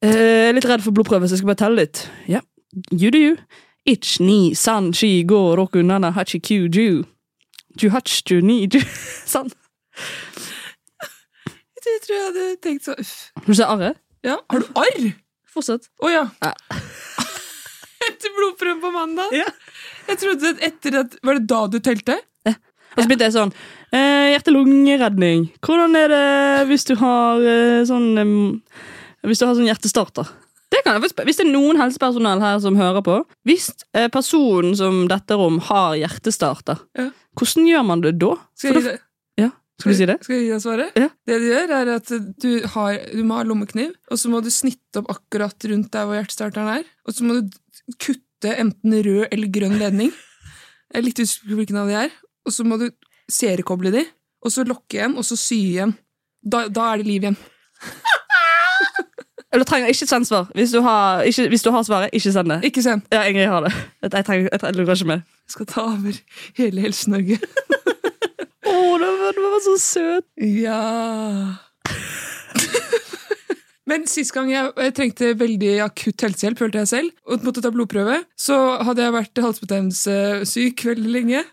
[0.05, 2.05] Eh, Jeg er litt redd for blodprøve, så jeg skal bare telle litt.
[2.31, 2.41] Ja.
[2.91, 3.35] You do you.
[3.85, 7.03] Ich ni san shi go roku nana hachi kyu ju.
[7.77, 8.79] Ju hach ju ni ju.
[9.33, 9.51] Sånn.
[11.85, 13.13] Jeg tror jeg hadde tenkt så Uff.
[13.45, 13.99] Du sett arret?
[14.25, 15.11] Ja, Har du arr?
[15.53, 15.85] Fortsett.
[16.03, 16.23] Å ja.
[16.41, 16.53] Ja.
[18.07, 19.33] Etter blodprøven på mandag?
[19.35, 19.45] Ja.
[20.09, 22.17] Jeg trodde at etter at Var det da du telte?
[22.95, 23.49] Og så begynte jeg sånn
[23.91, 25.49] eh, Hjerte-lungeredning.
[25.65, 28.35] Hvordan er det hvis du har eh, sånn um,
[29.27, 30.29] Hvis du har sånn hjertestarter?
[30.71, 31.11] Det kan jeg.
[31.27, 35.59] Hvis det er noen helsepersonell her som hører på Hvis eh, personen som dette rom
[35.67, 37.09] har hjertestarter, Ja.
[37.35, 38.31] hvordan gjør man det da?
[38.55, 39.49] Skal jeg, da- gi deg- Ja.
[39.75, 40.15] Skal du si det?
[40.23, 40.99] Skal jeg gi deg svaret?
[40.99, 41.09] Ja.
[41.27, 42.11] Det du gjør, er at
[42.41, 46.07] du, har, du må ha lommekniv, og så må du snitte opp akkurat rundt der
[46.07, 47.57] hvor hjertestarteren er, og så må du
[47.99, 50.13] kutte enten rød eller grønn ledning.
[50.93, 52.15] Jeg er litt usikker på hvilken av de er.
[52.45, 52.87] Og så må du
[53.31, 54.05] seriekoble de,
[54.45, 55.95] og så lokke igjen, og så sy igjen.
[56.45, 57.37] Da, da er det liv igjen.
[59.55, 60.49] Eller trenger ikke send svar.
[60.55, 62.59] Hvis du har, ikke, hvis du har svaret, ikke send det.
[62.67, 63.05] Ikke send.
[63.11, 63.71] Ja, Ingrid har det.
[64.01, 65.21] Jeg, jeg, trenger, jeg, lurer ikke med.
[65.47, 66.21] Jeg skal ta over
[66.57, 67.39] hele Helse-Norge.
[68.75, 70.25] Å, det var, så søt!
[70.41, 70.81] Ja
[73.89, 77.69] Men sist gang jeg, jeg trengte veldig akutt helsehjelp, følte jeg selv, og måtte ta
[77.73, 78.57] blodprøve, så
[78.87, 81.43] hadde jeg vært halsbetennelsessyk veldig lenge.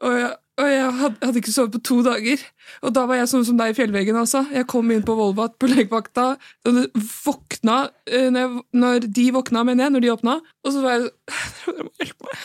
[0.00, 2.38] Og jeg, og jeg hadde, hadde ikke sovet på to dager.
[2.86, 4.16] Og da var jeg sånn som deg i fjellveggen.
[4.16, 4.40] altså.
[4.54, 6.26] Jeg kom inn på Volvat på legevakta.
[6.64, 10.34] og det våkna, eh, når, jeg, når de våkna, mener jeg, når de åpna,
[10.64, 11.14] og så var jeg sånn
[11.74, 12.38] Dere må hjelpe meg.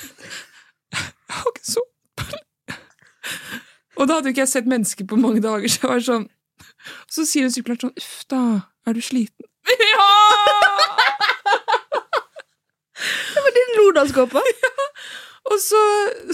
[1.00, 1.06] Jeg
[1.38, 1.98] har ikke sovet.
[4.00, 6.28] Og da hadde jo ikke jeg sett mennesker på mange dager, så jeg var sånn
[6.60, 8.42] og så sier sykepleieren sånn Uff da,
[8.88, 9.46] er du sliten?
[9.94, 10.10] Ja!
[13.00, 14.42] Det var din lodalskåpe.
[15.50, 15.82] Og så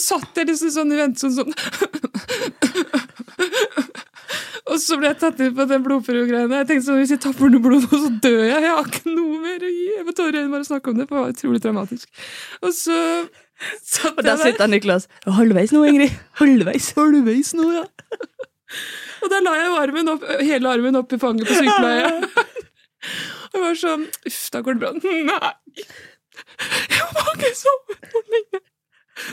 [0.01, 1.53] satt jeg liksom sånn i ventesonen sånn
[4.75, 6.57] Og så ble jeg tatt inn på den blodprøvegreiene.
[6.61, 8.63] Jeg tenkte sånn, Hvis jeg tapper noe blod nå, så dør jeg.
[8.65, 9.83] Jeg har ikke noe mer å gi.
[9.93, 12.23] Jeg får tårer i øynene bare å snakke om det, for det var utrolig traumatisk.
[12.61, 12.97] Og så
[13.85, 14.41] satt Og der Og der.
[14.49, 15.07] sitter Niklas.
[15.37, 16.17] Halvveis nå, Ingrid.
[16.41, 16.89] Halvveis.
[16.97, 17.85] Halvveis nå, ja.
[19.23, 22.25] Og da la jeg jo armen opp, hele armen opp i fanget på sykepleieren.
[23.53, 24.91] Og jeg var sånn Uff, da går det bra.
[24.97, 25.85] Nei!
[26.91, 28.59] Jeg har ikke sovet på lenge.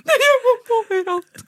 [0.06, 1.42] Det gjør vondt overalt.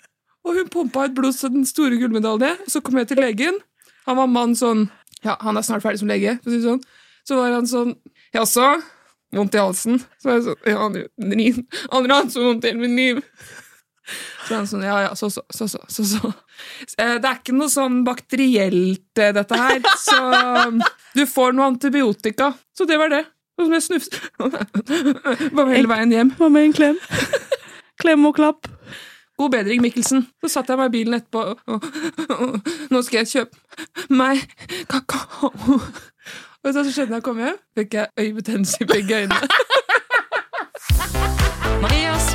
[0.45, 2.59] Og hun pumpa ut blod så den store gullmedaljen.
[2.69, 3.61] Så kom jeg til legen.
[4.09, 4.87] Han var mann sånn
[5.25, 6.37] Ja, han er snart ferdig som lege.
[6.43, 6.83] For å si det sånn.
[7.25, 7.95] Så var han sånn
[8.35, 8.69] Jaså?
[9.35, 10.01] Vondt i halsen?
[10.21, 10.99] Så var jeg sånn Ja, han
[11.99, 13.23] andre hatt så vondt i hele mitt liv.
[14.45, 16.33] Så han sånn, ja, ja, så, så, så, så, så, så.
[17.01, 20.19] Eh, Det er ikke noe sånn bakterielt, eh, dette her, så
[20.69, 20.83] um,
[21.17, 22.51] du får noe antibiotika.
[22.77, 23.23] Så det var det.
[23.57, 24.21] Og så ble jeg snufset.
[25.57, 26.35] Bare hele veien hjem.
[26.37, 27.01] Hva med en klem?
[28.03, 28.69] Klem og klapp.
[29.39, 30.27] God bedring, Mikkelsen.
[30.45, 31.85] Så satt jeg meg i bilen etterpå, og,
[32.39, 33.57] og, nå skal jeg kjøpe
[34.15, 34.37] meg
[34.91, 35.51] kakao.
[36.65, 39.41] Og så skjedde da jeg kom hjem, fikk jeg øyebetennelse i begge øynene.
[41.83, 42.27] Marias.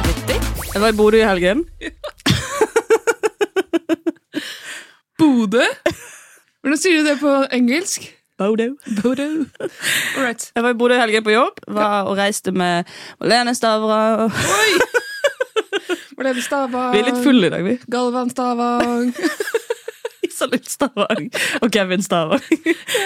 [0.74, 1.66] Jeg var i Bodø i helgen.
[5.20, 5.66] Bodø?
[6.62, 8.16] Hvordan sier du det på engelsk?
[8.38, 8.68] Bodø.
[9.02, 9.46] Bodø.
[9.60, 10.52] All right.
[10.56, 12.84] Jeg var i Bodø i helgen på jobb var, og reiste med
[13.20, 14.30] Malene Stavra.
[16.20, 16.90] Marlene Stavang.
[16.92, 17.78] Vi er litt fulle i dag, vi.
[17.88, 19.14] Galvan Stavang.
[20.28, 21.30] Isalind Stavang
[21.64, 22.44] og Kevin Stavang.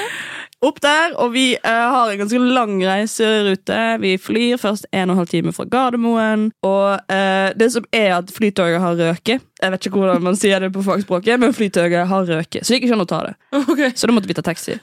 [0.66, 3.82] Opp der, og vi uh, har en ganske lang reiserute.
[4.02, 6.48] Vi flyr først en og en halv time fra Gardermoen.
[6.66, 9.44] Og uh, det som er at flytoget har røket.
[9.62, 12.64] Jeg vet ikke hvordan man sier det på fagspråket, men flytoget har røket.
[12.64, 13.36] Så det gikk ikke an å ta det.
[13.74, 13.92] Okay.
[13.94, 14.80] Så da måtte vi ta taxi.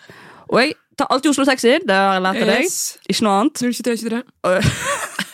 [0.53, 1.75] Og jeg tar alltid Oslo Taxi.
[1.83, 2.71] Det har jeg lært av deg.
[2.71, 2.79] Yes.
[3.09, 3.59] Ikke noe annet.
[3.59, 5.27] 02323.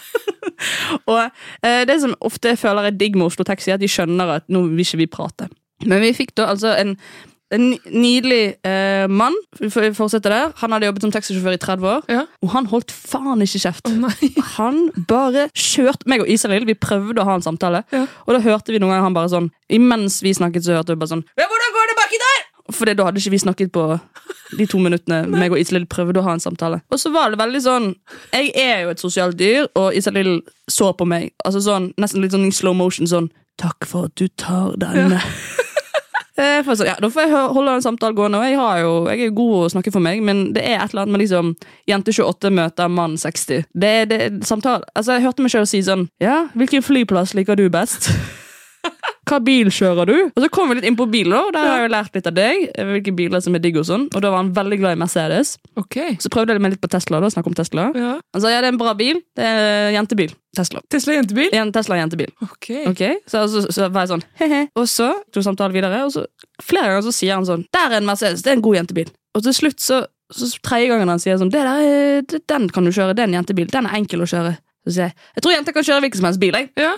[1.11, 1.23] Og
[1.63, 4.37] eh, det som ofte jeg føler er digg med Oslo Taxi, er at de skjønner
[4.41, 5.49] at nå vil ikke vi prate.
[5.85, 6.95] Men vi fikk da altså en,
[7.53, 9.35] en nydelig eh, mann.
[9.61, 10.55] Vi fortsetter der.
[10.63, 12.23] Han hadde jobbet som taxisjåfør i 30 år, Ja.
[12.43, 13.87] og han holdt faen ikke kjeft.
[13.87, 14.33] Å nei.
[14.57, 14.81] Han
[15.11, 16.65] bare kjørte meg og Israel.
[16.69, 18.07] Vi prøvde å ha en samtale, Ja.
[18.27, 21.01] og da hørte vi noen ganger han bare sånn Imens vi snakket, så hørte vi
[21.03, 22.43] bare sånn Ja, hvordan går det baki der?
[22.74, 23.85] For da hadde ikke vi snakket på
[24.59, 26.81] de to minuttene meg og Iselin prøvde å ha en samtale.
[26.90, 27.88] Og så var det veldig sånn
[28.33, 31.33] Jeg er jo et sosialt dyr, og Iselin så på meg.
[31.44, 35.16] Altså sånn, Nesten litt sånn i slow motion sånn Takk for at du tar denne.
[35.16, 35.62] Ja.
[36.66, 38.40] for sånn, ja, Da får jeg holde en samtale gående.
[38.42, 40.83] Og jeg, har jo, jeg er jo god å snakke for meg, men det er
[40.83, 41.55] et eller annet med liksom
[41.88, 43.64] jente 28 møter mann 60.
[43.72, 44.85] Det, er- det, er samtale.
[44.94, 48.11] Altså, Jeg hørte meg selv si sånn Ja, hvilken flyplass liker du best?
[49.27, 50.15] Hva bil kjører du?
[50.37, 52.35] Og så kom vi litt inn på biler, der har jeg jo lært litt av
[52.37, 52.69] deg.
[52.79, 55.01] eh, Hvilke biler som er digg Og sånn Og da var han veldig glad i
[55.01, 55.57] Mercedes.
[55.77, 55.97] Ok.
[56.23, 57.19] Så prøvde jeg meg litt på Tesla.
[57.21, 58.12] da, snakke om Tesla Ja.
[58.33, 59.19] Han sa ja, det er en bra bil.
[59.35, 60.31] Det er jentebil.
[60.57, 60.81] Tesla.
[60.89, 61.51] Tesla jentebil?
[61.59, 62.31] En Tesla jentebil.
[62.43, 62.71] Ok.
[62.93, 63.17] okay.
[63.27, 64.62] Så, så, så var jeg sånn he-he.
[64.79, 66.25] Og så tok samtalen videre, og så
[66.62, 68.43] flere ganger så sier han sånn Der er en Mercedes.
[68.47, 69.11] Det er en god jentebil.
[69.37, 72.71] Og til slutt så, så tredje gangen han sier sånn Det der er, det- Den
[72.71, 73.12] kan du kjøre.
[73.19, 73.67] Det er en jentebil.
[73.75, 74.55] Den er enkel å kjøre.
[74.87, 76.55] Så sier jeg jeg tror jenter kan kjøre hvilken som helst bil.
[76.55, 76.71] Jeg.
[76.79, 76.95] Ja.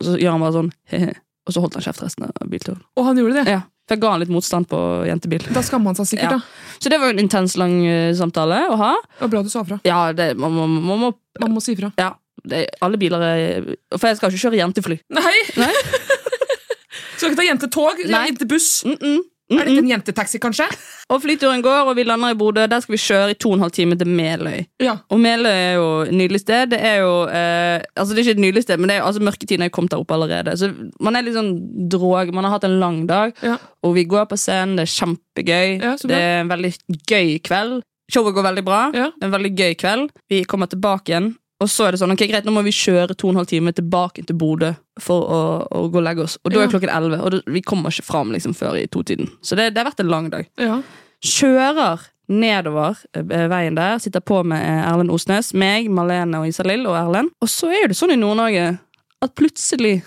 [0.00, 1.12] Og så gjør han bare sånn he-he.
[1.48, 2.80] Og så holdt han kjeft resten av bilturen.
[3.00, 3.54] Og han gjorde det?
[3.56, 5.46] Ja, for jeg ga han litt motstand på jentebil.
[5.54, 6.76] Da skammer han seg sikkert, da.
[6.78, 8.92] Så det var jo en intens lang eh, samtale å ha.
[9.16, 9.80] Det var bra du sa fra.
[9.88, 11.92] Ja, det, man, må- man må Man må si fra.
[11.96, 12.12] Ja,
[12.44, 15.00] det, alle biler er For jeg skal ikke kjøre jentefly.
[15.16, 15.36] Nei!
[15.60, 15.72] Nei.
[17.20, 18.22] Skal ikke ta jentetog, Nei.
[18.30, 18.68] jentebuss.
[18.88, 19.18] Mm -mm.
[19.50, 20.66] Er dette en jentetaxi, kanskje?
[21.10, 22.66] Og flyturen går, og vi lander i Bodø.
[22.70, 24.60] Der skal vi kjøre i to og en halv time til Meløy.
[24.82, 24.94] Ja.
[25.10, 26.70] Og Meløy er jo et nydelig sted.
[26.70, 29.08] Det er jo eh, Altså det er ikke et nydelig sted, men det er jo,
[29.10, 30.54] altså mørketiden er kommet der oppe allerede.
[30.60, 30.70] Så
[31.02, 31.50] man er litt sånn
[31.90, 32.30] drog.
[32.36, 33.56] Man har hatt en lang dag, Ja.
[33.82, 34.76] og vi går på scenen.
[34.78, 35.68] Det er kjempegøy.
[35.82, 36.72] Ja, det er en veldig
[37.10, 37.80] gøy kveld.
[38.10, 38.80] Showet går veldig bra.
[39.22, 40.10] En veldig gøy kveld.
[40.30, 41.32] Vi kommer tilbake igjen.
[41.60, 43.48] Og så er det sånn, ok greit, nå må vi kjøre to og en halv
[43.50, 44.70] time tilbake til Bodø
[45.00, 46.38] for å, å gå og legge oss.
[46.44, 46.64] Og da Ja.
[46.66, 49.28] er klokken elleve, og det, vi kommer ikke fram liksom, før i to-tiden.
[49.44, 50.80] Så det, det har vært en lang dag Ja.
[51.24, 56.86] kjører nedover eh, veien der, sitter på med eh, Erlend Osnes, meg, Malene og Isalill
[56.88, 57.32] og Erlend.
[57.42, 58.78] Og så er det sånn i Nord-Norge
[59.20, 59.98] at plutselig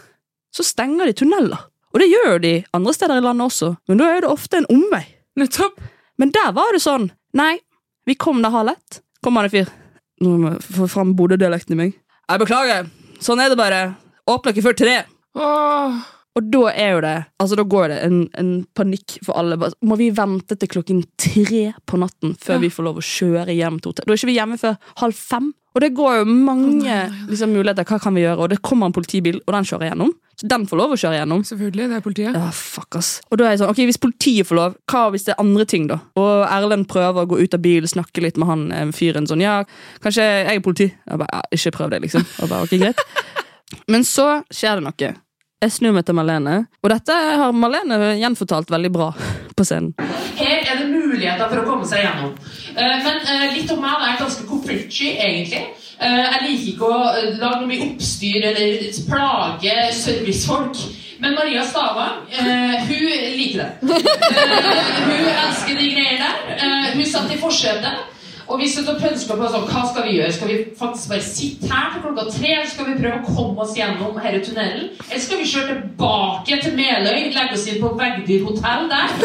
[0.56, 1.68] så stenger de tunneler.
[1.94, 4.70] Og det gjør de andre steder i landet også, men da er det ofte en
[4.74, 5.04] omvei.
[5.38, 5.78] Nettopp.
[6.18, 7.60] Men der var det sånn, nei,
[8.10, 9.02] vi kom da halv ett.
[9.24, 9.70] Kom han en fyr.
[10.21, 11.95] Nå må jeg få fram Bodø-dialekten i meg.
[12.30, 12.89] Jeg beklager,
[13.23, 13.82] sånn er det bare.
[14.30, 14.97] Åpner ikke før tre.
[15.36, 15.97] Åh.
[16.34, 19.58] Og da er jo det Altså da går det en, en panikk for alle.
[19.86, 22.62] Må vi vente til klokken tre på natten før Ja.
[22.63, 24.08] vi får lov å kjøre hjem til hotellet?
[24.10, 25.52] Da er ikke vi hjemme før halv fem.
[25.74, 26.96] Og det går jo mange
[27.30, 27.86] liksom, muligheter.
[27.89, 28.38] Hva kan vi gjøre?
[28.46, 30.12] Og det kommer en politibil, og den kjører gjennom.
[30.38, 31.41] Så den får lov å kjøre gjennom.
[31.50, 32.38] Selvfølgelig, det er politiet.
[32.38, 33.10] Ja, fuck ass.
[33.32, 35.65] Og da er jeg sånn, ok, Hvis politiet får lov, hva hvis det er andre
[35.69, 35.98] ting, da?
[36.17, 39.26] Og Erlend prøver å gå ut av bilen, snakke litt med han eh, fyren.
[39.30, 39.63] sånn, ja,
[40.06, 40.89] Kanskje jeg er politi?
[40.93, 42.26] Jeg bare, ja, Ikke prøv det, liksom.
[42.46, 43.02] Og bare, ok, greit.
[43.89, 45.13] Men så skjer det noe.
[45.63, 49.06] Jeg snur meg til Malene, og dette har Malene gjenfortalt veldig bra
[49.56, 49.93] på scenen.
[50.36, 52.34] Her er det muligheter for å komme seg gjennom.
[52.73, 55.62] Eh, men eh, litt om meg, jeg er ganske konfliktsky, egentlig.
[56.04, 56.97] Eh, jeg liker ikke å
[57.39, 60.84] lage noe mye oppstyr eller plage servicefolk.
[61.23, 63.04] Men Maria Stavang, hun
[63.38, 63.69] liker det.
[63.88, 66.89] Hun elsker de greiene der.
[66.97, 68.10] Hun satt i forsetet.
[68.47, 70.32] Og vi satt og pønska på sånn, hva skal vi gjøre.
[70.36, 72.49] Skal vi faktisk bare sitte her til klokka tre?
[72.58, 74.86] Eller skal vi prøve å komme oss gjennom denne tunnelen?
[75.08, 79.08] Eller skal vi kjøre tilbake til Meløy, legge oss inn på Vegdyr hotell der?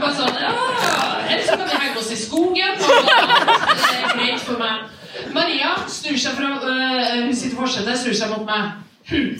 [0.00, 2.74] Bare sånn, Eller så kan vi henge oss i skogen.
[2.76, 2.92] og Det
[3.96, 4.76] er greit for meg.
[5.34, 8.62] Maria snur seg fra øh, Hun sitter i forsetet, snur seg mot meg.
[9.10, 9.30] Hm.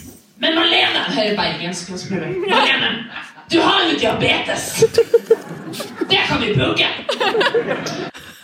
[0.41, 1.83] Men Malene Her er bergensk.
[2.11, 2.89] Malene,
[3.51, 4.83] du har jo diabetes!
[6.09, 6.87] Det kan vi bruke!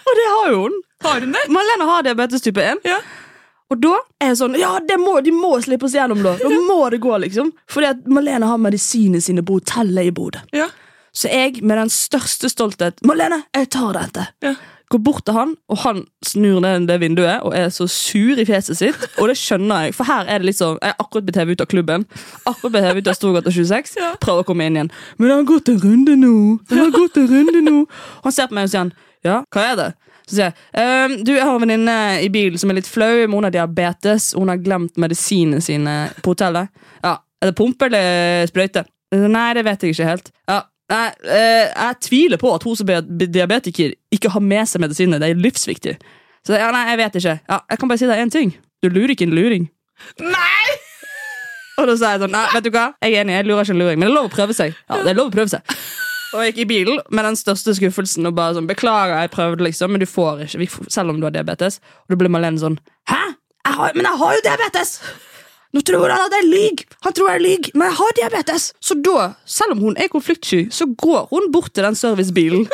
[0.07, 0.75] Og det har jo hun.
[1.03, 1.45] Har hun det?
[1.51, 2.83] Malene har diabetes type 1.
[2.87, 2.99] Ja.
[3.67, 6.37] Og da er jeg sånn Ja, det må, de må slippe oss gjennom, da.
[6.39, 7.51] Da må det gå, liksom.
[7.71, 10.43] Fordi at Malene har medisinene sine på hotellet i Bodø.
[10.55, 10.69] Ja.
[11.11, 14.27] Så jeg, med den største stolthet Malene, jeg tar dette.
[14.45, 14.55] Ja.
[14.87, 18.45] Går bort til han, og han snur ned det vinduet og er så sur i
[18.47, 19.01] fjeset sitt.
[19.19, 21.57] Og det skjønner jeg, for her er det litt sånn Jeg er akkurat blitt hevet
[21.57, 22.05] ut av klubben.
[22.47, 23.97] Akkurat blitt hevet ut av Storgata 26.
[24.23, 24.91] Prøver å komme inn igjen.
[25.17, 26.33] Men det har gått en runde nå.
[26.69, 27.81] Det har gått en runde nå.
[28.23, 28.93] Han ser på meg og sier han,
[29.27, 29.89] ja, hva er det?
[30.27, 33.25] Så sier jeg «Ehm, du, jeg har en venninne i bilen som er litt flau.
[33.27, 36.71] Hun har diabetes, hun har glemt medisinene sine på hotellet.
[37.03, 38.87] Ja, Er det pumpe eller sprøyte?
[39.13, 40.31] Nei, det vet jeg ikke helt.
[40.49, 44.83] Ja, Nei, eh, jeg tviler på at hun som er diabetiker ikke har med seg
[44.83, 45.19] medisiner.
[45.19, 45.97] Det er livsviktig.
[46.47, 47.35] Så ja, nei, jeg vet ikke.
[47.49, 48.53] Ja, jeg kan bare si deg én ting.
[48.83, 49.67] Du lurer ikke en luring.
[50.23, 50.77] Nei!
[51.77, 52.87] Og da sa jeg sånn, nei, vet du hva?
[53.03, 54.77] Jeg er enig, jeg lurer ikke en luring, men det er lov å prøve seg.
[54.87, 55.75] Ja, det er lov å prøve seg.
[56.33, 59.67] Og jeg gikk i bilen med den største skuffelsen og bare sånn, beklager, jeg prøvde
[59.67, 61.79] liksom, men du får ikke, selv om du har diabetes.
[62.07, 62.79] Og da ble Malene sånn,
[63.11, 63.21] hæ?
[63.67, 64.93] Jeg har, men jeg har jo diabetes!
[65.75, 66.83] Nå tror han at jeg lyg.
[67.05, 68.69] Han tror jeg lyg, men jeg har diabetes.
[68.79, 72.67] Så da, selv om hun er konfliktsky, så går hun bort til den servicebilen.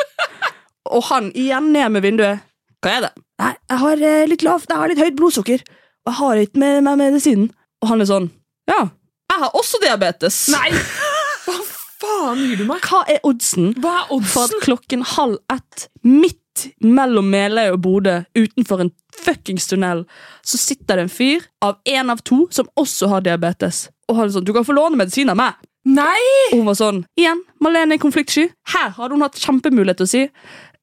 [0.94, 2.44] Og han igjen ned med vinduet.
[2.84, 3.12] Hva er det?
[3.40, 5.64] Nei, jeg har eh, litt lavt, jeg har litt høyt blodsukker.
[6.04, 7.48] Og jeg har ikke med meg medisinen.
[7.82, 8.28] Og han er sånn,
[8.70, 8.82] ja,
[9.32, 10.44] jeg har også diabetes.
[10.54, 10.70] Nei!
[11.44, 12.84] Hva faen gir du meg?
[12.84, 18.20] Hva er oddsen Hva er for at klokken halv ett, midt mellom Meløy og Bodø,
[18.36, 18.92] utenfor en
[19.24, 20.04] fuckings tunnel,
[20.42, 23.88] så sitter det en fyr av en av to som også har diabetes.
[24.08, 25.60] Og han er sånn, du kan få låne medisin av meg.
[25.84, 26.20] Nei!
[26.52, 28.48] Og hun var sånn, igjen, Malene er konfliktsky.
[28.72, 30.22] Her hadde hun hatt kjempemulighet til å si,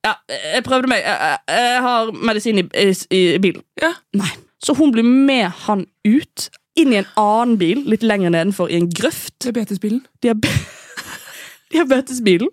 [0.05, 3.65] ja, jeg prøvde meg, jeg, jeg, jeg har medisin i, i, i bilen.
[3.81, 3.93] Ja.
[4.17, 4.31] Nei.
[4.61, 8.77] Så hun blir med han ut, inn i en annen bil, litt lenger nedenfor, i
[8.77, 10.03] en grøft Diabetesbilen.
[10.21, 10.45] Diab
[11.73, 12.49] diabetesbilen.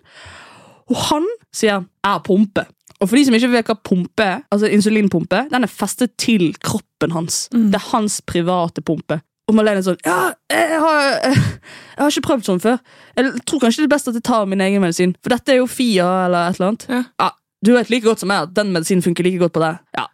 [0.89, 2.65] Og han sier 'jeg har pumpe'.
[2.99, 6.51] Og for de som ikke vet hva pumpe er, altså insulinpumpe, den er festet til
[6.59, 7.45] kroppen hans.
[7.53, 9.21] Det er hans private pumpe.
[9.49, 12.79] Og Malene er sånn 'Ja, jeg har, jeg har ikke prøvd sånn før.'
[13.17, 15.57] Jeg tror kanskje det er best at jeg tar min egen medisin, for dette er
[15.57, 16.85] jo Fia eller et eller annet.
[16.89, 17.31] Ja.
[17.65, 19.79] Du vet like godt som meg at den medisinen funker like godt på deg.
[19.97, 20.05] Ja,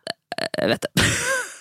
[0.58, 1.04] jeg vet det.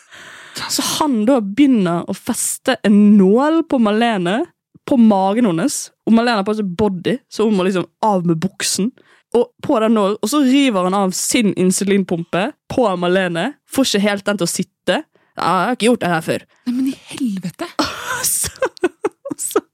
[0.75, 4.45] Så han da begynner å feste en nål på Malene
[4.89, 5.91] på magen hennes.
[6.07, 8.93] Og Malene har på seg body, så hun må liksom av med buksen.
[9.35, 13.55] Og på den nålen, og så river han av sin insulinpumpe på Malene.
[13.71, 15.01] Får ikke helt den til å sitte.
[15.35, 16.45] Ja, jeg har ikke gjort det her før.
[16.67, 17.69] Nei, men i helvete!
[17.83, 18.71] Og så,
[19.31, 19.65] og så,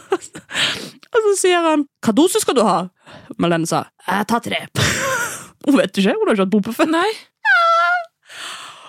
[0.00, 0.40] og så,
[1.12, 2.88] Og så sier han 'Hva dose skal du ha?'
[3.38, 4.66] Malene sa 'Jeg tar tre'.
[5.66, 6.86] Hun vet ikke, hun har ikke hatt pumpe før.
[6.86, 7.10] Nei.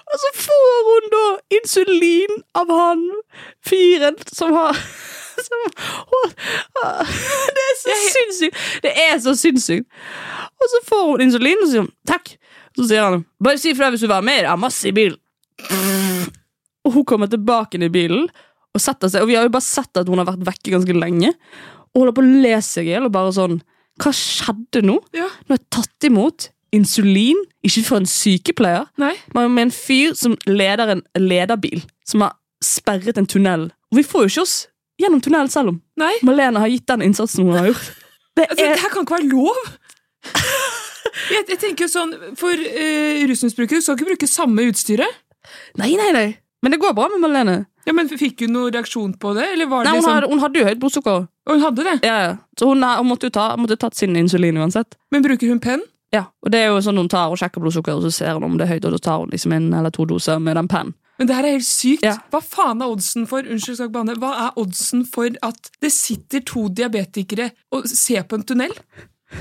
[0.08, 1.24] Og så får hun da
[1.58, 3.02] insulin av han
[3.66, 4.78] fyren som har
[5.48, 5.66] som,
[6.78, 6.86] så
[8.14, 8.60] sinnssykt!
[8.84, 9.88] Det er så sinnssykt!
[10.58, 12.34] Og så får hun insulin, og så sier hun takk.
[12.78, 14.94] Så sier han bare si ifra hvis du vil ha mer, jeg har masse i
[14.96, 15.18] bilen.
[16.88, 18.28] Og hun kommer tilbake inn i bilen
[18.78, 20.96] og setter seg, og vi har jo bare sett at hun har vært vekke ganske
[20.96, 21.34] lenge.
[21.94, 23.58] Og holder på å le seg i hjel og bare sånn
[23.98, 25.00] Hva skjedde nå?
[25.18, 25.26] Ja.
[25.48, 29.14] Nå er jeg tatt imot insulin, ikke fra en sykepleier, Nei.
[29.34, 33.70] men med en fyr som leder en lederbil, som har sperret en tunnel.
[33.90, 34.56] Og vi får jo ikke oss
[35.02, 36.14] gjennom tunnelen selv om Nei.
[36.28, 37.88] Malene har gitt den innsatsen hun har gjort.
[38.38, 39.62] Det Altså, er, det her kan ikke være lov!
[41.32, 45.24] Jeg, jeg tenker sånn, For uh, rusmisbrukere skal ikke bruke samme utstyret.
[45.80, 46.28] nei, nei, nei.
[46.62, 47.56] Men det går bra med Malene.
[47.88, 49.46] Ja, men Fikk hun noen reaksjon på det?
[49.54, 50.14] Eller var det Nei, hun, liksom...
[50.18, 51.28] hadde, hun hadde jo høyt blodsukker.
[51.48, 51.94] Og hun hadde det.
[52.04, 52.34] Ja, ja.
[52.60, 54.98] Så hun, hun måtte jo ta, måtte tatt sin insulin uansett.
[55.14, 55.86] Men bruker hun penn?
[56.14, 58.46] Ja, og det er jo sånn Hun tar og sjekker blodsukker, og så ser hun
[58.48, 60.70] om det er høyt, og så tar hun liksom en eller to doser med den
[60.72, 60.94] pennen.
[61.18, 62.04] Men det her er helt sykt.
[62.06, 62.16] Ja.
[62.32, 64.14] Hva faen er oddsen for Unnskyld, skal banne.
[64.22, 68.74] Hva er oddsen for at det sitter to diabetikere og ser på en tunnel?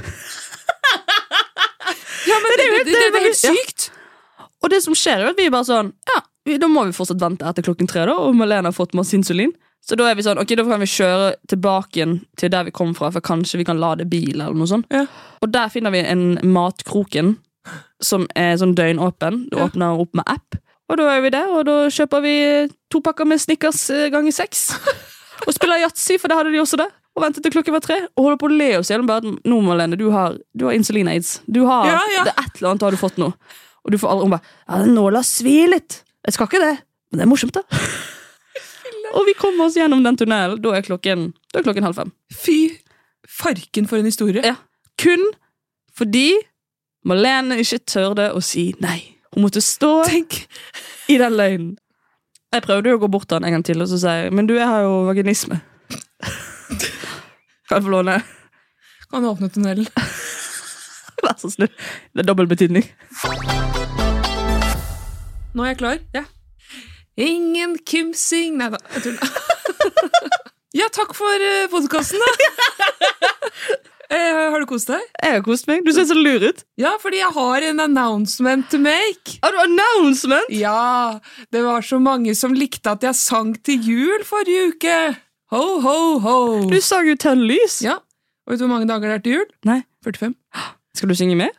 [2.27, 3.53] Ja, men det, det, det, det, er helt Ja.
[3.55, 3.91] sykt!
[4.65, 6.23] Og det som skjer, er at vi er bare sånn Ja,
[6.59, 9.53] da må vi fortsatt vente etter klokken tre, da, og Malene har fått masse insulin.
[9.87, 12.73] Så da er vi sånn, ok, da kan vi kjøre tilbake igjen til der vi
[12.75, 14.87] kom fra, for kanskje vi kan lade bil, eller noe sånt.
[14.91, 15.05] Ja.
[15.43, 16.25] Og der finner vi en
[16.55, 17.37] Matkroken,
[18.03, 19.45] som er sånn døgnåpen.
[19.53, 19.67] Du Ja.
[19.69, 20.59] åpner opp med app.
[20.87, 22.35] Og da er vi der, og da kjøper vi
[22.93, 24.69] to pakker med Snickers eh, ganger seks.
[25.47, 26.93] og spiller yatzy, for det hadde de også der.
[27.17, 27.97] Og ventet til klokken var tre.
[28.15, 29.07] Og holder på å le oss i hjel.
[29.07, 31.41] Nå, Malene, du har, du har insulin-aids.
[31.49, 32.27] Du har, Ja, ja.
[32.29, 33.31] Det er et eller annet har du fått nå.
[33.87, 36.03] Og du får aldri Hun bare ja, 'Nåla svir litt'.
[36.27, 36.75] Jeg skal ikke det,
[37.11, 37.63] men det er morsomt, da.
[39.15, 40.61] og vi kommer oss gjennom den tunnelen.
[40.61, 42.13] Da er klokken, da er klokken halv fem.
[42.35, 42.57] Fy
[43.31, 44.43] farken for en historie.
[44.43, 44.57] Ja.
[44.99, 45.23] Kun
[45.97, 46.35] fordi
[47.07, 49.16] Malene ikke tørde å si nei.
[49.37, 50.49] Hun måtte stå Tenk!
[51.09, 51.73] i den løgnen.
[52.55, 54.47] Jeg prøvde jo å gå bort til han en gang til og så si men
[54.49, 55.59] du, jeg har jo vaginisme.
[57.69, 58.15] Kan jeg få låne?
[59.11, 59.91] Kan du åpne tunnelen?
[61.27, 61.69] Vær så snill.
[62.17, 62.89] Det er dobbel betydning.
[65.53, 66.01] Nå er jeg klar.
[66.17, 66.25] Ja.
[67.21, 69.37] Ingen kimsing Nei da, jeg tuller.
[70.81, 72.33] ja, takk for uh, podkasten, da.
[74.11, 75.03] Eh, har du kost deg?
[75.23, 75.83] Jeg har kost meg.
[75.87, 76.63] Du ser så lur ut.
[76.79, 79.39] Ja, fordi jeg har en announcement to make.
[79.43, 80.47] Har du announcement?
[80.55, 81.19] Ja,
[81.53, 84.99] det var så mange som likte at jeg sang til jul forrige uke.
[85.55, 86.39] Ho, ho, ho.
[86.71, 87.81] Du sang jo Tønn lys.
[87.83, 87.99] Ja,
[88.47, 89.47] og vet du hvor mange dager det er til jul?
[89.67, 89.81] Nei.
[90.07, 90.35] 45.
[90.95, 91.55] Skal du synge mer?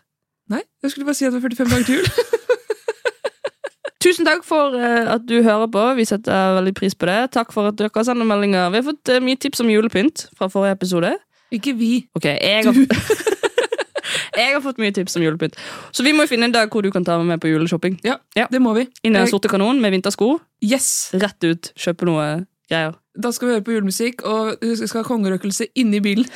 [0.48, 2.08] Nei, jeg skulle bare si at det var 45 dager til jul.
[4.08, 5.84] Tusen takk for eh, at du hører på.
[5.98, 7.18] Vi setter veldig pris på det.
[7.36, 8.70] Takk for at dere sender meldinger.
[8.72, 11.12] Vi har fått eh, mye tips om julepynt fra forrige episode.
[11.54, 12.08] Ikke vi.
[12.18, 12.76] Ok, jeg har,
[14.42, 15.56] jeg har fått mye tips om julepynt.
[15.96, 18.00] Så vi må jo finne en dag hvor du kan ta meg med på juleshopping.
[18.08, 18.48] Ja, Ja.
[18.52, 18.88] det må vi.
[19.04, 20.38] Inn i den sorte kanon med vintersko.
[20.64, 21.10] Yes!
[21.16, 22.28] Rett ut, kjøpe noe
[22.70, 22.98] greier.
[23.18, 26.28] Da skal vi høre på julemusikk, og vi skal ha kongerøkelse inni bilen.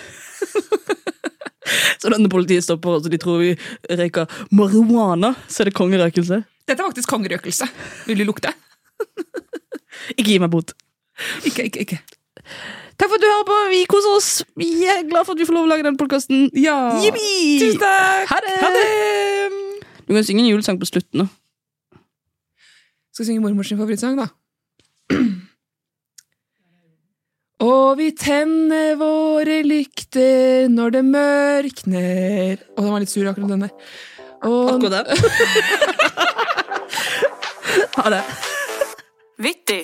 [2.01, 3.51] Så når politiet stopper oss og de tror vi
[3.99, 6.39] røyker marihuana, så er det kongerøkelse.
[6.67, 7.67] Dette er faktisk kongerøkelse.
[8.09, 8.51] Vil du lukte?
[10.17, 10.73] Ikke gi meg bot.
[11.45, 11.99] Ikke, ikke, ikke.
[13.01, 13.55] Takk for at du hører på.
[13.71, 14.29] Vi koser oss.
[14.61, 16.43] Vi er glad for at vi får lov å lage den podkasten.
[16.53, 16.75] Ja!
[17.01, 18.29] Tusen takk!
[18.29, 18.57] Ha det!
[18.61, 18.83] Ha det!
[20.05, 21.23] Du kan synge en julesang på slutten.
[21.23, 21.97] da.
[23.15, 24.27] Skal synge mormors favorittsang, da.
[27.65, 33.69] Og vi tenner våre lykter når det mørkner Å, den var litt sur, akkurat denne.
[34.45, 35.17] Og Akkurat den?
[37.97, 38.23] ha det.
[39.41, 39.83] Vittig.